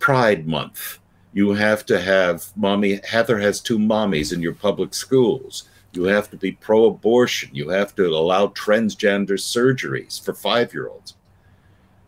[0.00, 0.98] Pride Month.
[1.32, 5.66] You have to have mommy, Heather has two mommies in your public schools.
[5.94, 7.48] You have to be pro abortion.
[7.54, 11.16] You have to allow transgender surgeries for five year olds.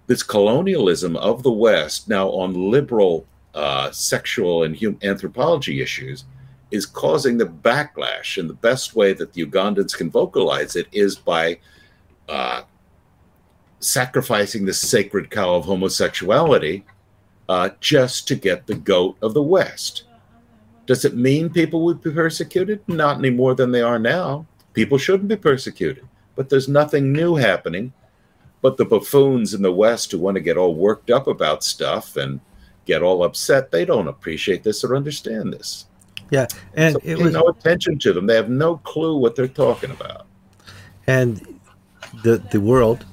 [0.08, 3.24] This colonialism of the West now on liberal
[3.54, 6.26] uh, sexual and anthropology issues
[6.74, 8.36] is causing the backlash.
[8.36, 11.58] And the best way that the Ugandans can vocalize it is by
[12.28, 12.62] uh,
[13.78, 16.84] sacrificing the sacred cow of homosexuality
[17.48, 20.02] uh, just to get the goat of the West.
[20.86, 22.80] Does it mean people would be persecuted?
[22.88, 24.44] Not any more than they are now.
[24.72, 27.92] People shouldn't be persecuted, but there's nothing new happening.
[28.62, 32.16] But the buffoons in the West who want to get all worked up about stuff
[32.16, 32.40] and
[32.84, 35.86] get all upset, they don't appreciate this or understand this.
[36.34, 38.26] Yeah, and so it was no attention to them.
[38.26, 40.26] They have no clue what they're talking about.
[41.06, 41.30] and
[42.22, 43.04] the the world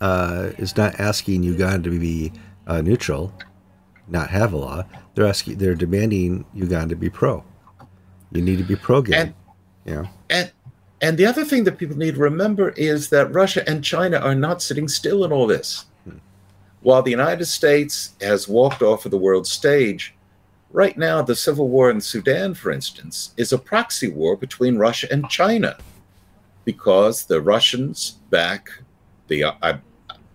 [0.00, 2.32] uh, is not asking Uganda to be
[2.66, 3.32] uh, neutral,
[4.08, 4.84] not have a law.
[5.14, 7.44] They're asking, they're demanding Uganda to be pro.
[8.32, 10.52] You need to be pro You know, And
[11.00, 14.34] and the other thing that people need to remember is that Russia and China are
[14.34, 15.86] not sitting still in all this.
[16.80, 20.14] While the United States has walked off of the world stage,
[20.72, 25.06] right now the civil war in Sudan, for instance, is a proxy war between Russia
[25.10, 25.76] and China,
[26.64, 28.70] because the Russians back
[29.28, 29.78] the I,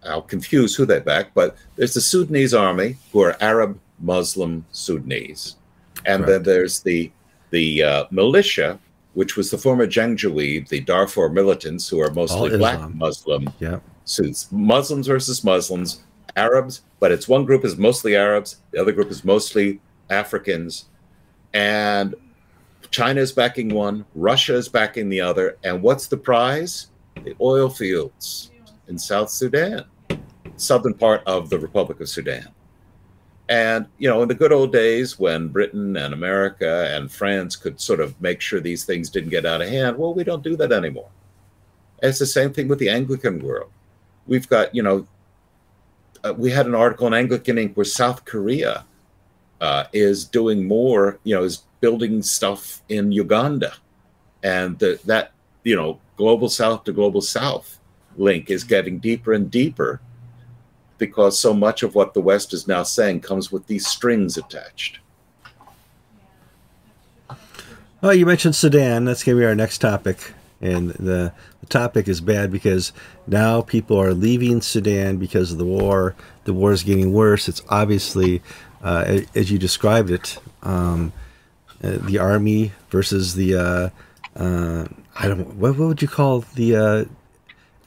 [0.03, 5.57] I'll confuse who they back, but there's the Sudanese army who are Arab Muslim Sudanese,
[6.05, 7.11] and then there's the
[7.51, 8.79] the uh, militia
[9.13, 12.97] which was the former Janjaweed, the Darfur militants, who are mostly All black Islam.
[12.99, 14.51] Muslim yeah, suits.
[14.51, 16.03] Muslims versus Muslims,
[16.35, 19.79] Arabs, but it's one group is mostly Arabs, the other group is mostly
[20.09, 20.85] Africans,
[21.53, 22.15] and
[22.91, 26.87] China is backing one, Russia is backing the other, and what's the prize?
[27.23, 28.51] The oil fields
[28.87, 29.85] in South Sudan,
[30.55, 32.47] southern part of the Republic of Sudan.
[33.49, 37.79] And, you know, in the good old days when Britain and America and France could
[37.79, 40.57] sort of make sure these things didn't get out of hand, well, we don't do
[40.57, 41.09] that anymore.
[42.03, 43.71] It's the same thing with the Anglican world.
[44.27, 45.07] We've got, you know,
[46.23, 48.85] uh, we had an article in Anglican Ink where South Korea
[49.61, 53.73] uh, is doing more, you know, is building stuff in Uganda.
[54.43, 55.31] And the, that,
[55.63, 57.79] you know, global south to global south
[58.17, 60.01] link is getting deeper and deeper
[60.97, 64.99] because so much of what the West is now saying comes with these strings attached.
[68.01, 69.05] Well, you mentioned Sudan.
[69.05, 70.33] That's going to be our next topic.
[70.61, 71.31] And the,
[71.61, 72.93] the topic is bad because
[73.27, 76.15] now people are leaving Sudan because of the war.
[76.45, 77.47] The war is getting worse.
[77.47, 78.41] It's obviously,
[78.83, 81.11] uh, as you described it, um,
[81.83, 83.89] uh, the army versus the, uh,
[84.39, 84.87] uh,
[85.19, 87.05] I don't what, what would you call the uh,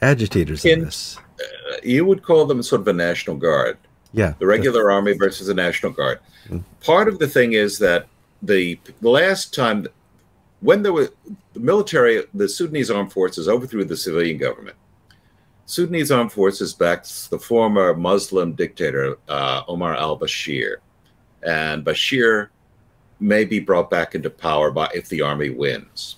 [0.03, 1.16] agitators in In- this?
[1.18, 3.78] Uh, You would call them sort of a national guard.
[4.12, 4.34] Yeah.
[4.41, 6.18] the regular army versus the national guard.
[6.84, 8.09] Part of the thing is that
[8.43, 9.86] the, the last time
[10.61, 11.11] when there was
[11.53, 14.76] the military, the Sudanese armed forces overthrew the civilian government.
[15.71, 20.79] Sudanese armed forces backs the former Muslim dictator uh, Omar al-Bashir,
[21.45, 22.49] and Bashir
[23.21, 26.16] may be brought back into power by if the army wins.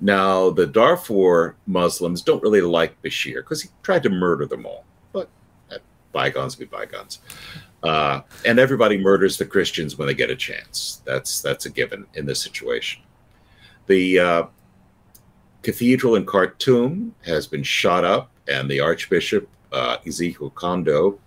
[0.00, 4.84] Now, the Darfur Muslims don't really like Bashir because he tried to murder them all,
[5.12, 5.28] but
[5.72, 5.78] uh,
[6.12, 7.18] bygones be bygones.
[7.82, 11.02] Uh, and everybody murders the Christians when they get a chance.
[11.04, 13.02] That's that's a given in this situation.
[13.88, 14.44] The uh,
[15.62, 21.18] cathedral in Khartoum has been shot up, and the Archbishop uh, Ezekiel Kondo,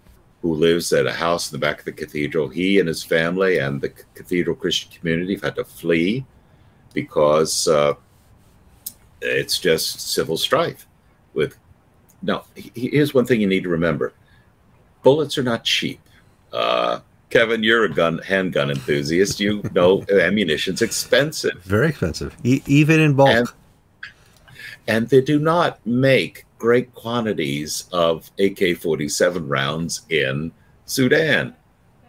[0.42, 3.60] who lives at a house in the back of the cathedral, he and his family
[3.60, 6.26] and the cathedral Christian community have had to flee
[6.94, 7.94] because uh,
[9.22, 10.86] it's just civil strife.
[11.34, 11.58] With
[12.22, 14.14] now, here's one thing you need to remember:
[15.02, 16.00] bullets are not cheap.
[16.52, 17.00] Uh,
[17.30, 19.40] Kevin, you're a gun handgun enthusiast.
[19.40, 23.30] You know ammunition's expensive, Very expensive, e- even in bulk.
[23.30, 23.48] And-
[24.86, 30.49] and they do not make great quantities of AK-47 rounds in
[30.86, 31.53] Sudan.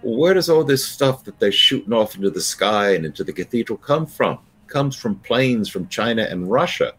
[0.01, 3.33] Where does all this stuff that they're shooting off into the sky and into the
[3.33, 4.39] cathedral come from?
[4.69, 6.93] Comes from planes from China and Russia,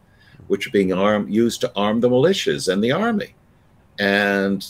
[0.47, 0.89] which are being
[1.29, 3.33] used to arm the militias and the army.
[3.99, 4.69] And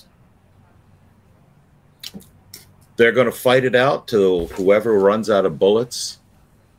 [2.98, 6.20] they're going to fight it out till whoever runs out of bullets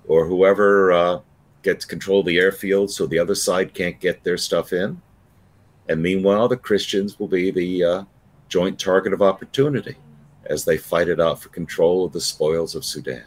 [0.07, 1.21] or whoever uh,
[1.63, 5.03] gets control of the airfield so the other side can't get their stuff in.
[5.89, 8.05] And meanwhile, the Christians will be the uh,
[8.49, 9.97] joint target of opportunity
[10.45, 13.25] as they fight it out for control of the spoils of Sudan.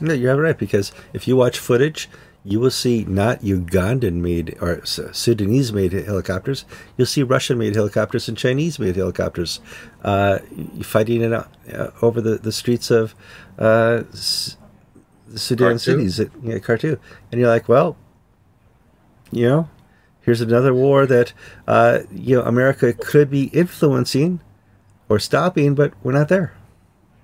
[0.00, 2.08] No, you're right because if you watch footage,
[2.42, 6.64] you will see not Ugandan made or Sudanese made helicopters.
[6.96, 9.60] You'll see Russian made helicopters and Chinese made helicopters
[10.02, 10.38] uh,
[10.82, 13.14] fighting it out uh, over the, the streets of
[13.58, 14.56] uh, S-
[15.28, 15.78] the Sudan Khartoum.
[15.78, 16.98] cities at yeah, Khartoum.
[17.30, 17.96] And you're like, well,
[19.30, 19.68] you know,
[20.30, 21.32] here's another war that
[21.66, 24.40] uh, you know America could be influencing
[25.08, 26.52] or stopping, but we're not there.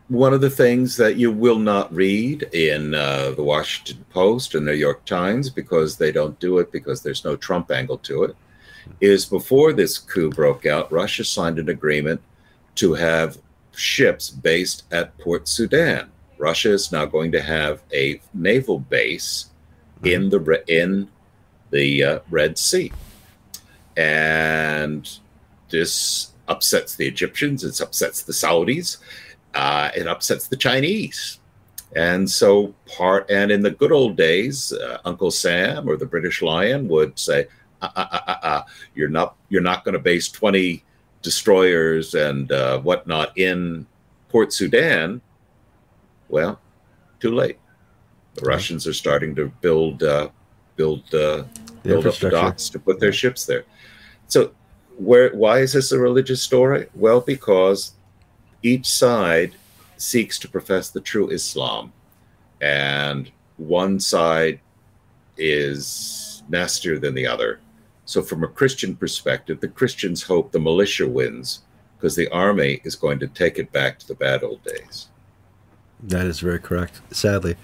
[0.08, 4.66] one of the things that you will not read in uh, the Washington Post and
[4.66, 8.36] New York Times because they don't do it because there's no Trump angle to it
[9.00, 12.20] is before this coup broke out, Russia signed an agreement
[12.76, 13.38] to have
[13.74, 16.10] ships based at Port Sudan.
[16.38, 19.46] Russia is now going to have a naval base
[20.04, 21.08] in the in
[21.70, 22.92] the uh, Red Sea,
[23.96, 25.08] and
[25.70, 27.64] this upsets the Egyptians.
[27.64, 28.98] It upsets the Saudis
[29.56, 31.40] uh, it upsets the Chinese.
[31.94, 36.42] And so, part and in the good old days, uh, Uncle Sam or the British
[36.42, 37.46] Lion would say,
[37.80, 38.62] uh, uh, uh,
[38.94, 40.84] "You're not you're not going to base 20
[41.22, 42.50] destroyers and
[42.84, 43.86] whatnot in
[44.28, 45.22] Port Sudan."
[46.28, 46.60] Well,
[47.20, 47.58] too late.
[48.34, 48.42] The.
[48.42, 50.02] Russians are starting to build
[50.76, 51.44] build uh,
[51.82, 53.64] build up the docks to put their ships there.
[54.28, 54.52] So,
[54.98, 56.86] where why is this a religious story?
[56.94, 57.92] Well, because
[58.62, 59.54] each side
[59.96, 61.92] seeks to profess the true Islam,
[62.60, 64.60] and one side
[65.36, 67.60] is nastier than the other.
[68.04, 71.62] So, from a Christian perspective, the Christians hope the militia wins
[71.96, 75.08] because the army is going to take it back to the bad old days.
[76.02, 77.56] That is very correct, sadly.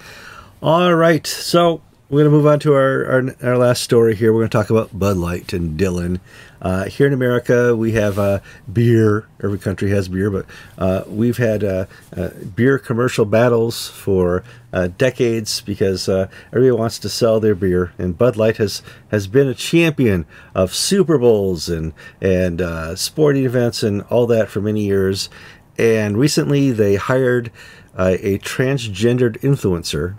[0.62, 1.26] All right.
[1.26, 1.82] So,
[2.12, 4.34] we're going to move on to our, our, our, last story here.
[4.34, 6.20] We're going to talk about Bud Light and Dylan.
[6.60, 8.40] Uh, here in America, we have uh,
[8.70, 9.26] beer.
[9.42, 10.44] Every country has beer, but
[10.76, 14.44] uh, we've had uh, uh, beer commercial battles for
[14.74, 17.94] uh, decades because everybody wants to sell their beer.
[17.96, 22.60] And Bud Light has, has been a champion of Super Bowls and, and
[22.98, 25.30] sporting events and all that for many years.
[25.78, 27.50] And recently, they hired
[27.96, 30.16] a transgendered influencer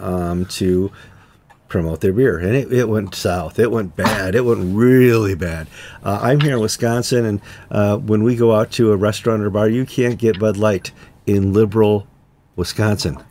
[0.00, 0.92] um, to
[1.72, 3.58] promote their beer, and it, it went south.
[3.58, 4.34] It went bad.
[4.34, 5.66] It went really bad.
[6.04, 9.48] Uh, I'm here in Wisconsin, and uh, when we go out to a restaurant or
[9.48, 10.92] bar, you can't get Bud Light
[11.26, 12.06] in liberal
[12.56, 13.22] Wisconsin.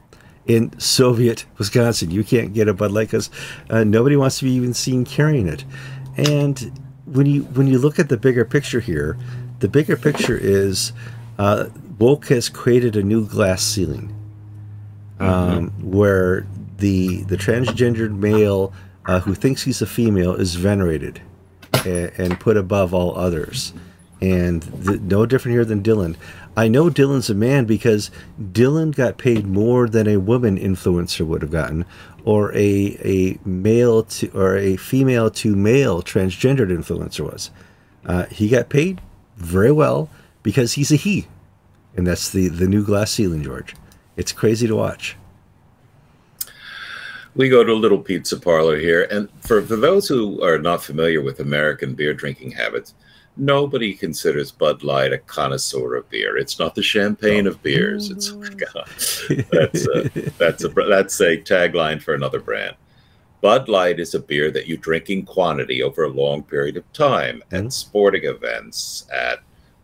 [0.48, 3.30] In Soviet Wisconsin, you can't get a Bud Light because
[3.70, 5.64] uh, nobody wants to be even seen carrying it.
[6.18, 9.18] And when you when you look at the bigger picture here,
[9.60, 10.94] the bigger picture is
[11.38, 11.66] uh,
[12.00, 14.16] woke has created a new glass ceiling
[15.20, 15.92] um, mm-hmm.
[15.92, 16.48] where
[16.82, 18.74] the the transgendered male
[19.06, 21.22] uh, who thinks he's a female is venerated
[21.86, 23.74] and, and put above all others.
[24.20, 26.16] And no different here than Dylan.
[26.56, 31.42] I know Dylan's a man because Dylan got paid more than a woman influencer would
[31.42, 31.86] have gotten,
[32.24, 37.50] or a a male to or a female to male transgendered influencer was.
[38.06, 39.02] Uh, he got paid
[39.38, 40.10] very well
[40.44, 41.28] because he's a he,
[41.96, 43.76] and that's the the new glass ceiling, George.
[44.18, 45.16] It's crazy to watch
[47.36, 49.08] we go to a little pizza parlor here.
[49.12, 52.94] And for, for those who are not familiar with American beer drinking habits,
[53.38, 56.38] nobody considers Bud Light a connoisseur of beer.
[56.38, 58.10] It's not the champagne of beers.
[58.10, 58.32] It's
[59.52, 62.76] that's a, that's a that's a tagline for another brand.
[63.42, 66.92] Bud Light is a beer that you drink in quantity over a long period of
[66.94, 67.70] time at mm-hmm.
[67.70, 69.40] sporting events, at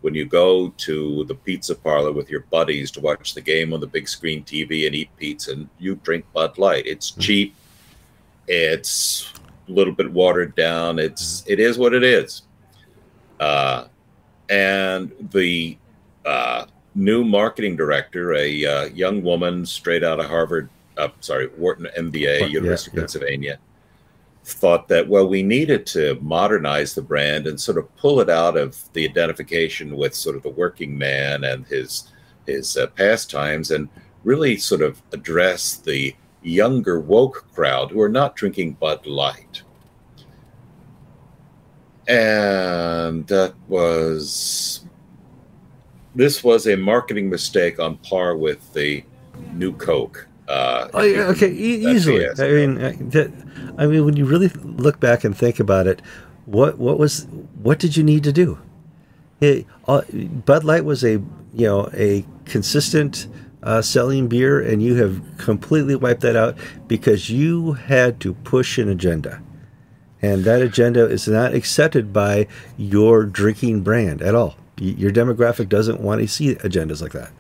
[0.07, 3.81] when you go to the pizza parlor with your buddies to watch the game on
[3.81, 6.87] the big screen TV and eat pizza, and you drink Bud Light.
[6.87, 7.19] It's mm-hmm.
[7.19, 7.55] cheap.
[8.47, 9.33] It's
[9.67, 10.97] a little bit watered down.
[10.97, 12.43] It's it is what it is.
[13.41, 13.87] Uh,
[14.49, 15.77] and the
[16.25, 21.89] uh, new marketing director, a uh, young woman straight out of Harvard, uh, sorry, Wharton
[21.97, 23.59] MBA, University yeah, of Pennsylvania,
[24.47, 28.55] thought that well we needed to modernize the brand and sort of pull it out
[28.55, 32.13] of the identification with sort of the working man and his
[32.45, 33.89] his uh, pastimes and
[34.23, 39.63] really sort of address the younger woke crowd who are not drinking Bud Light.
[42.07, 44.85] And that was
[46.15, 49.03] this was a marketing mistake on par with the
[49.53, 50.27] new Coke.
[50.47, 52.25] Uh, oh, yeah, okay, e- easily.
[52.27, 52.75] I mean,
[53.09, 53.31] that,
[53.77, 56.01] I mean, when you really look back and think about it,
[56.45, 57.27] what what was
[57.61, 58.57] what did you need to do?
[59.41, 60.01] It, uh,
[60.45, 61.21] Bud Light was a
[61.53, 63.27] you know a consistent
[63.61, 68.77] uh, selling beer, and you have completely wiped that out because you had to push
[68.77, 69.41] an agenda,
[70.21, 74.55] and that agenda is not accepted by your drinking brand at all.
[74.79, 77.31] Your demographic doesn't want to see agendas like that.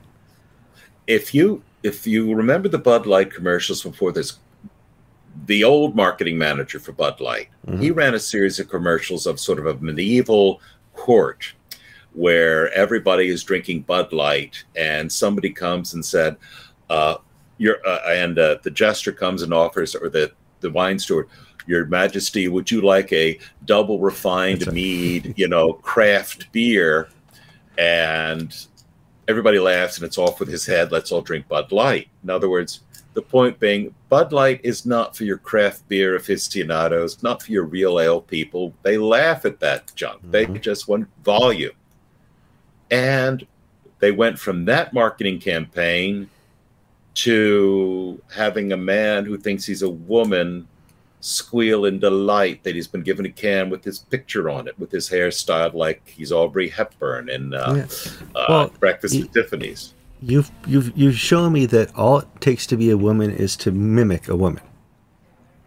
[1.05, 4.39] If you if you remember the Bud Light commercials before this
[5.45, 7.47] the old marketing manager for Bud Light.
[7.65, 7.81] Mm-hmm.
[7.81, 10.61] He ran a series of commercials of sort of a medieval
[10.93, 11.53] court
[12.13, 16.35] where everybody is drinking Bud Light, and somebody comes and said,
[16.89, 17.17] uh,
[17.57, 21.27] "Your uh, and uh, the jester comes and offers, or the the wine steward."
[21.67, 27.09] Your Majesty, would you like a double refined mead, you know, craft beer?
[27.77, 28.55] And
[29.27, 30.91] everybody laughs and it's off with his head.
[30.91, 32.07] Let's all drink Bud Light.
[32.23, 32.81] In other words,
[33.13, 37.63] the point being, Bud Light is not for your craft beer aficionados, not for your
[37.63, 38.73] real ale people.
[38.83, 40.21] They laugh at that junk.
[40.21, 40.31] Mm-hmm.
[40.31, 41.73] They just want volume.
[42.91, 43.45] And
[43.99, 46.29] they went from that marketing campaign
[47.15, 50.67] to having a man who thinks he's a woman
[51.19, 54.91] squeal in delight that he's been given a can with his picture on it, with
[54.91, 57.87] his hair styled like he's Audrey Hepburn in uh,
[58.35, 59.93] uh, well, Breakfast at Tiffany's.
[60.21, 63.71] You've you've you've shown me that all it takes to be a woman is to
[63.71, 64.63] mimic a woman.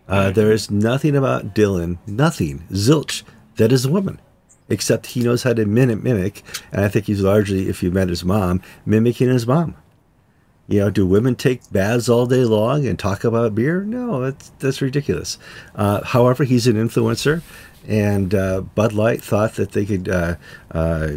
[0.08, 0.32] Uh, mm-hmm.
[0.32, 3.22] there is nothing about Dylan, nothing, zilch,
[3.56, 4.20] that is a woman,
[4.68, 6.42] except he knows how to mimic, mimic,
[6.72, 9.76] and I think he's largely, if you met his mom, mimicking his mom.
[10.70, 13.82] You know, do women take baths all day long and talk about beer?
[13.82, 15.36] No, that's that's ridiculous.
[15.74, 17.42] Uh, however, he's an influencer,
[17.88, 20.36] and uh, Bud Light thought that they could uh,
[20.70, 21.14] uh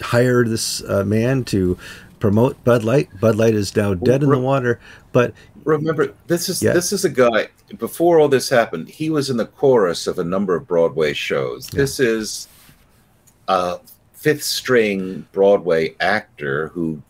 [0.00, 1.76] hire this uh, man to
[2.20, 3.08] promote Bud Light.
[3.20, 4.78] Bud Light is now dead in the water.
[5.10, 6.72] But remember, this is yeah.
[6.72, 7.48] this is a guy.
[7.76, 11.68] Before all this happened, he was in the chorus of a number of Broadway shows.
[11.72, 11.78] Yeah.
[11.78, 12.46] This is
[13.48, 13.80] a
[14.12, 17.02] fifth string Broadway actor who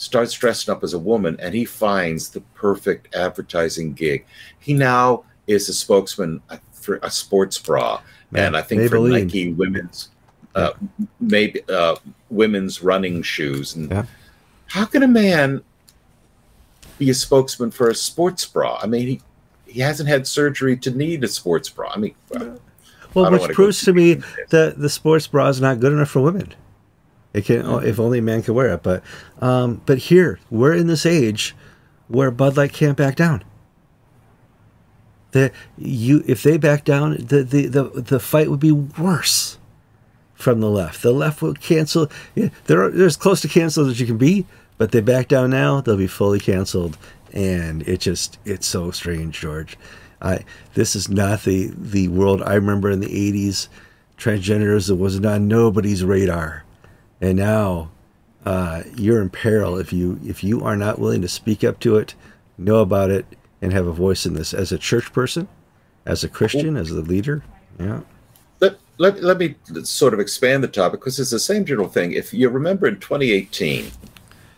[0.00, 4.24] starts dressing up as a woman and he finds the perfect advertising gig.
[4.58, 6.40] He now is a spokesman
[6.72, 10.08] for a sports bra Man, and I think for Nike women's
[10.54, 10.72] uh,
[11.20, 11.96] maybe uh,
[12.30, 13.74] women's running shoes.
[13.74, 14.06] And yeah.
[14.66, 15.62] how can a man
[16.98, 18.78] be a spokesman for a sports bra?
[18.82, 19.20] I mean, he
[19.66, 21.90] he hasn't had surgery to need a sports bra.
[21.94, 22.58] I mean, well,
[23.14, 24.14] well which proves to me
[24.48, 26.54] that the sports bra is not good enough for women.
[27.32, 27.86] It can mm-hmm.
[27.86, 28.82] if only man could wear it.
[28.82, 29.02] But
[29.40, 31.54] um, but here we're in this age
[32.08, 33.44] where Bud Light can't back down.
[35.32, 39.58] The you if they back down, the the the, the fight would be worse
[40.34, 41.02] from the left.
[41.02, 42.10] The left will cancel.
[42.34, 44.46] Yeah, they're they're as close to canceled as you can be.
[44.76, 46.96] But they back down now, they'll be fully canceled,
[47.34, 49.76] and it just it's so strange, George.
[50.22, 53.68] I this is not the the world I remember in the '80s.
[54.18, 56.64] Transgenderism was on nobody's radar
[57.20, 57.90] and now
[58.44, 61.96] uh, you're in peril if you if you are not willing to speak up to
[61.96, 62.14] it,
[62.58, 63.26] know about it,
[63.62, 65.48] and have a voice in this as a church person,
[66.06, 67.42] as a Christian, as a leader.
[67.78, 68.00] Yeah.
[68.60, 72.12] Let, let, let me sort of expand the topic because it's the same general thing.
[72.12, 73.90] If you remember in 2018,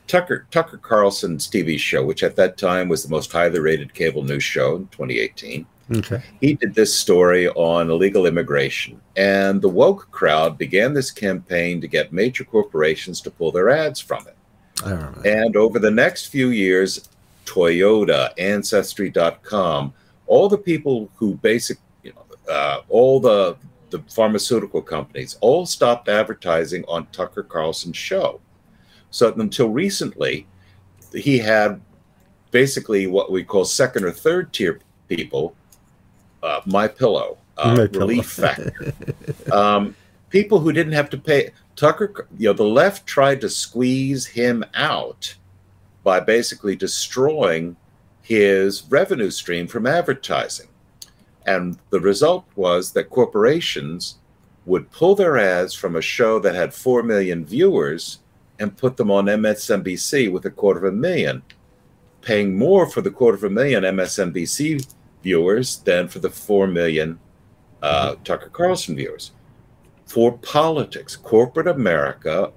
[0.06, 4.22] Tucker Tucker Carlson's TV show, which at that time was the most highly rated cable
[4.22, 6.22] news show in 2018, Okay.
[6.40, 11.88] He did this story on illegal immigration, and the woke crowd began this campaign to
[11.88, 14.36] get major corporations to pull their ads from it.
[14.84, 15.28] I remember.
[15.28, 17.08] And over the next few years,
[17.44, 19.92] Toyota, Ancestry.com,
[20.26, 23.56] all the people who basic, you know, uh, all the
[23.90, 28.40] the pharmaceutical companies all stopped advertising on Tucker Carlson's show.
[29.10, 30.46] So until recently,
[31.14, 31.80] he had
[32.50, 35.54] basically what we call second or third tier people
[36.42, 38.48] uh, my pillow uh, my relief pillow.
[38.48, 38.94] factor
[39.52, 39.94] um,
[40.30, 44.64] people who didn't have to pay tucker you know the left tried to squeeze him
[44.74, 45.34] out
[46.04, 47.76] by basically destroying
[48.22, 50.68] his revenue stream from advertising
[51.46, 54.18] and the result was that corporations
[54.64, 58.18] would pull their ads from a show that had 4 million viewers
[58.58, 61.42] and put them on MSNBC with a quarter of a million,
[62.20, 64.86] paying more for the quarter of a million MSNBC
[65.22, 67.18] viewers than for the 4 million
[67.82, 69.32] uh, Tucker Carlson viewers.
[70.06, 72.52] For politics, corporate America,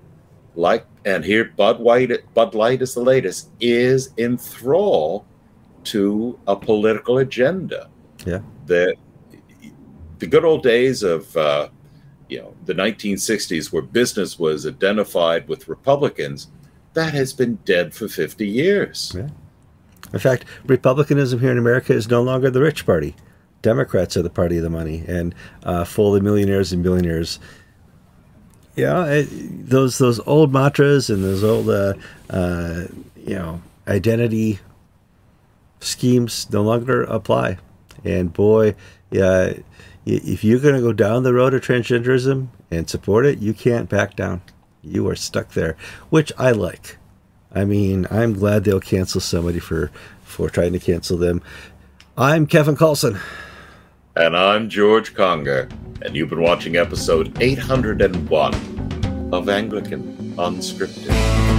[0.56, 5.26] like, and here Bud White, Bud Light is the latest, is in thrall
[5.86, 7.90] to a political agenda.
[8.26, 8.42] Yeah.
[8.66, 8.96] The,
[10.20, 11.70] the good old days of, uh,
[12.28, 16.48] you know, the 1960s where business was identified with Republicans,
[16.94, 19.14] that has been dead for 50 years.
[19.16, 19.28] Yeah.
[20.16, 23.16] In fact, Republicanism here in America is no longer the rich party.
[23.62, 27.38] Democrats are the party of the money and uh, full of millionaires and billionaires.
[28.78, 29.28] Yeah, it,
[29.70, 31.96] those those old mantras and those old uh,
[32.30, 32.86] uh,
[33.18, 34.60] you know identity
[35.82, 37.58] schemes no longer apply.
[38.06, 38.76] And boy,
[39.12, 39.54] yeah,
[40.06, 43.90] if you're going to go down the road of transgenderism and support it, you can't
[43.90, 44.42] back down.
[44.82, 45.76] You are stuck there,
[46.10, 46.98] which I like.
[47.56, 49.90] I mean, I'm glad they'll cancel somebody for
[50.24, 51.42] for trying to cancel them.
[52.18, 53.20] I'm Kevin Kallsen.
[54.18, 55.70] And I'm George Conger.
[56.02, 58.54] And you've been watching episode 801
[59.34, 61.55] of Anglican Unscripted.